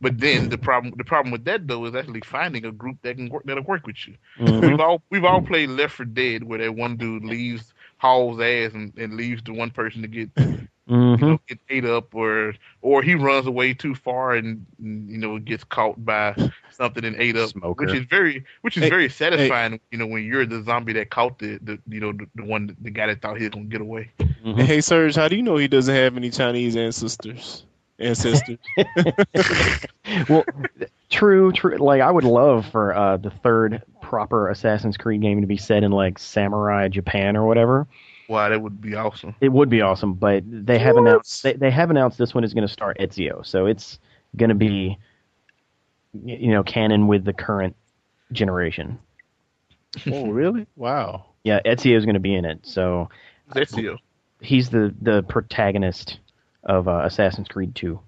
[0.00, 3.16] But then the problem the problem with that though is actually finding a group that
[3.16, 4.16] can work that'll work with you.
[4.38, 4.60] Mhm.
[4.60, 8.74] We've all we've all played Left 4 Dead where that one dude leaves hauls ass
[8.74, 10.30] and, and leaves the one person to get
[10.86, 11.20] you Mhm.
[11.20, 15.38] know get ate up or or he runs away too far and, and, you know
[15.38, 16.34] gets caught by
[16.70, 17.86] something and ate up Smoker.
[17.86, 21.08] which is very which is Hey, very satisfying you know when you're the zombie that
[21.10, 23.64] caught the, the you know the, the one the guy that thought he was gonna
[23.66, 24.10] get away
[24.44, 24.60] Mhm.
[24.60, 27.64] Hey, Serge, how do you know he doesn't have any Chinese ancestors?
[27.98, 28.58] Ancestors.
[30.28, 30.44] well,
[31.08, 31.78] true, true.
[31.78, 35.82] Like I would love for uh, the third proper Assassin's Creed game to be set
[35.82, 37.86] in like samurai Japan or whatever.
[38.28, 41.02] Wow that would be awesome It would be awesome, but they have What?
[41.02, 43.98] announced they, they have announced this one is going to start Ezio, so it's
[44.36, 44.98] going to be
[46.24, 47.76] you know canon with the current
[48.32, 48.98] generation.
[50.10, 50.66] oh, really?
[50.76, 51.26] Wow.
[51.44, 53.08] Yeah, Ezio is going to be in it, so
[53.52, 53.98] that's you
[54.40, 56.20] he's the the protagonist
[56.64, 57.98] of uh, Assassin's Creed 2.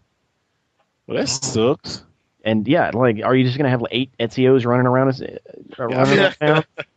[1.07, 2.03] Well, that sucks.
[2.45, 5.21] And yeah, like, are you just gonna have like, eight Ezios running around us?
[5.21, 5.39] uh,
[5.79, 6.23] running Yeah.
[6.23, 6.65] around town?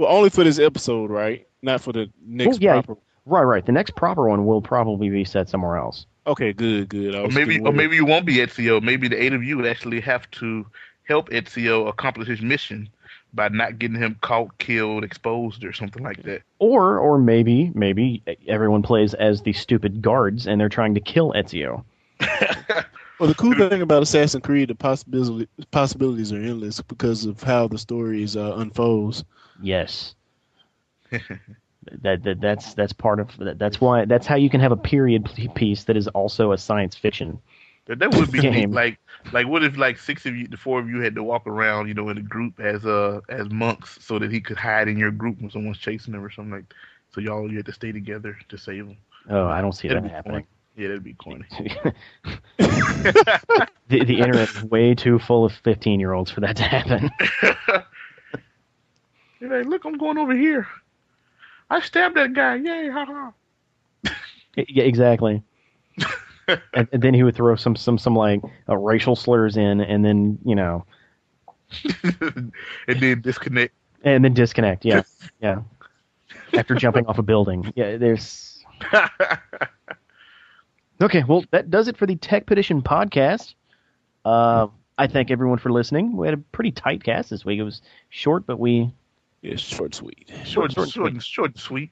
[0.00, 1.46] Well, only for this episode, right?
[1.60, 2.72] Not for the next Well, yeah.
[2.80, 2.96] proper.
[3.26, 3.66] Right, right.
[3.66, 6.06] The next proper one will probably be set somewhere else.
[6.26, 7.14] Okay, good, good.
[7.14, 10.00] Or maybe or maybe you won't be Ezio maybe the eight of you would actually
[10.00, 10.64] have to
[11.04, 12.88] help Ezio accomplish his mission
[13.34, 18.22] by not getting him caught killed exposed or something like that Or, or maybe, maybe
[18.48, 21.84] everyone plays as the stupid guards and they're trying to kill Ezio.
[23.20, 27.68] Well, the cool thing about Assassin's Creed, the possibility, possibilities are endless because of how
[27.68, 29.24] the stories uh, unfolds.
[29.60, 30.14] Yes.
[31.10, 34.76] that, that that's that's part of that, that's why that's how you can have a
[34.76, 37.38] period piece that is also a science fiction.
[37.84, 38.52] But that would be neat.
[38.52, 38.72] Game.
[38.72, 38.98] like
[39.32, 41.88] like what if like six of you the four of you had to walk around,
[41.88, 44.96] you know, in a group as uh as monks so that he could hide in
[44.96, 46.72] your group when someone's chasing him or something like
[47.14, 48.96] so y'all you had to stay together to save him.
[49.28, 50.46] Oh, I don't see That'd that be happening.
[50.80, 51.44] Yeah, that'd be corny.
[52.56, 57.10] the the internet is way too full of fifteen year olds for that to happen.
[59.40, 60.66] You're like, look, I'm going over here.
[61.68, 62.54] I stabbed that guy.
[62.54, 63.30] Yay, haha.
[64.56, 65.42] yeah, exactly.
[66.48, 70.02] and, and then he would throw some some some like uh, racial slurs in, and
[70.02, 70.86] then you know,
[72.24, 73.74] and then disconnect.
[74.02, 74.86] and then disconnect.
[74.86, 75.02] Yeah,
[75.42, 75.60] yeah.
[76.54, 77.98] After jumping off a building, yeah.
[77.98, 78.64] There's
[81.00, 81.24] okay.
[81.26, 83.54] Well, that does it for the Tech Petition podcast.
[84.24, 86.16] Uh, I thank everyone for listening.
[86.16, 87.58] We had a pretty tight cast this week.
[87.58, 87.80] It was
[88.10, 88.92] short, but we
[89.42, 90.28] Yeah, short, sweet.
[90.44, 91.22] short, Short, short, sweet.
[91.22, 91.90] short, sweet.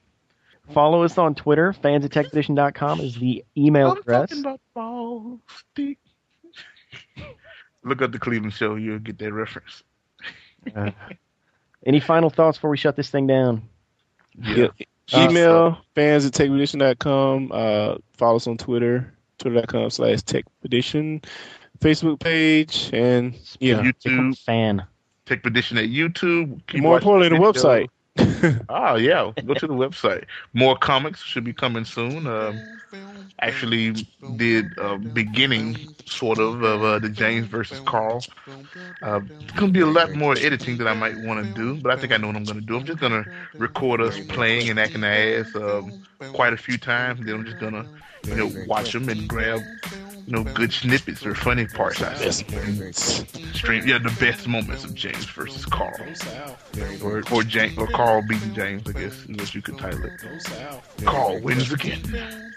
[0.71, 1.73] follow us on Twitter.
[1.73, 4.29] Fans at techpetition.com is the email I'm address.
[4.29, 5.39] talking about ball
[5.71, 5.97] stick.
[7.83, 8.75] Look up the Cleveland show.
[8.75, 9.83] You'll get that reference.
[10.75, 10.91] Uh,
[11.85, 13.63] any final thoughts before we shut this thing down?
[14.37, 14.67] Yeah.
[15.13, 17.51] Email fans at techpedition.com.
[17.53, 21.23] Uh, follow us on Twitter, twitter.com slash techpedition,
[21.79, 23.81] Facebook page, and yeah.
[23.81, 24.39] You- Become YouTube.
[24.43, 24.83] fan.
[25.25, 26.59] Take petition at YouTube.
[26.67, 27.51] Keep More importantly, the video.
[27.51, 27.87] website.
[28.69, 30.25] Oh yeah, go to the website.
[30.53, 32.27] More comics should be coming soon.
[32.27, 32.63] Um,
[33.41, 38.25] actually, did a beginning sort of, of uh, the James versus Carl.
[39.01, 41.91] Uh, it's gonna be a lot more editing that I might want to do, but
[41.91, 42.75] I think I know what I'm gonna do.
[42.77, 43.25] I'm just gonna
[43.57, 45.93] record us playing and acting ass um,
[46.31, 47.85] quite a few times, and then I'm just gonna,
[48.25, 49.59] you know, watch them and grab,
[50.27, 52.93] you know, good snippets or funny parts out of them.
[52.93, 55.95] Stream, yeah, the best moments of James versus Carl,
[57.03, 61.05] or or James or Carl beating James, I guess is what you could title it.
[61.05, 62.53] Carl wins again.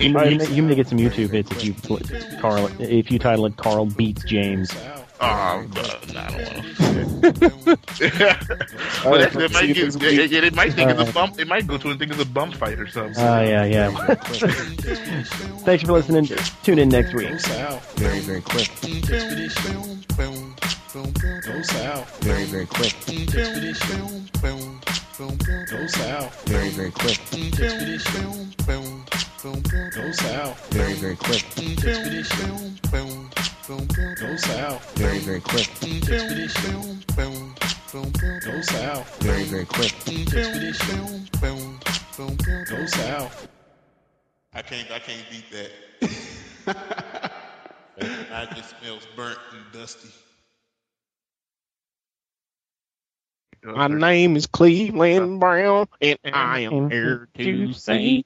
[0.00, 3.10] You, may- you, may- you may get some YouTube hits if you put Carl if
[3.10, 4.72] you title it Carl beats James.
[5.20, 5.62] Oh, uh,
[6.12, 7.78] no, I don't want to.
[9.04, 11.38] but that, that might get, it, it, it might think it's a bump.
[11.38, 13.22] It might go to and think it's a bump fight or something.
[13.22, 13.90] Oh yeah, yeah.
[15.64, 16.26] Thanks for listening.
[16.62, 17.30] Tune in next week.
[17.30, 18.68] Go south very, very quick.
[20.92, 22.94] Go south very, very quick.
[25.70, 27.20] Go south very, very quick.
[29.44, 29.90] Expedition.
[29.92, 31.44] Go south very, very quick.
[31.58, 32.78] Expedition.
[32.90, 35.68] Go south very, very quick.
[35.68, 37.04] Expedition.
[37.92, 39.92] Go south very, very quick.
[40.08, 41.28] Expedition.
[42.16, 43.48] Go south.
[44.54, 45.70] I can't I can't beat that.
[48.32, 50.08] I just smells burnt and dusty.
[53.62, 58.24] My name is Cleveland Brown, and I am here to say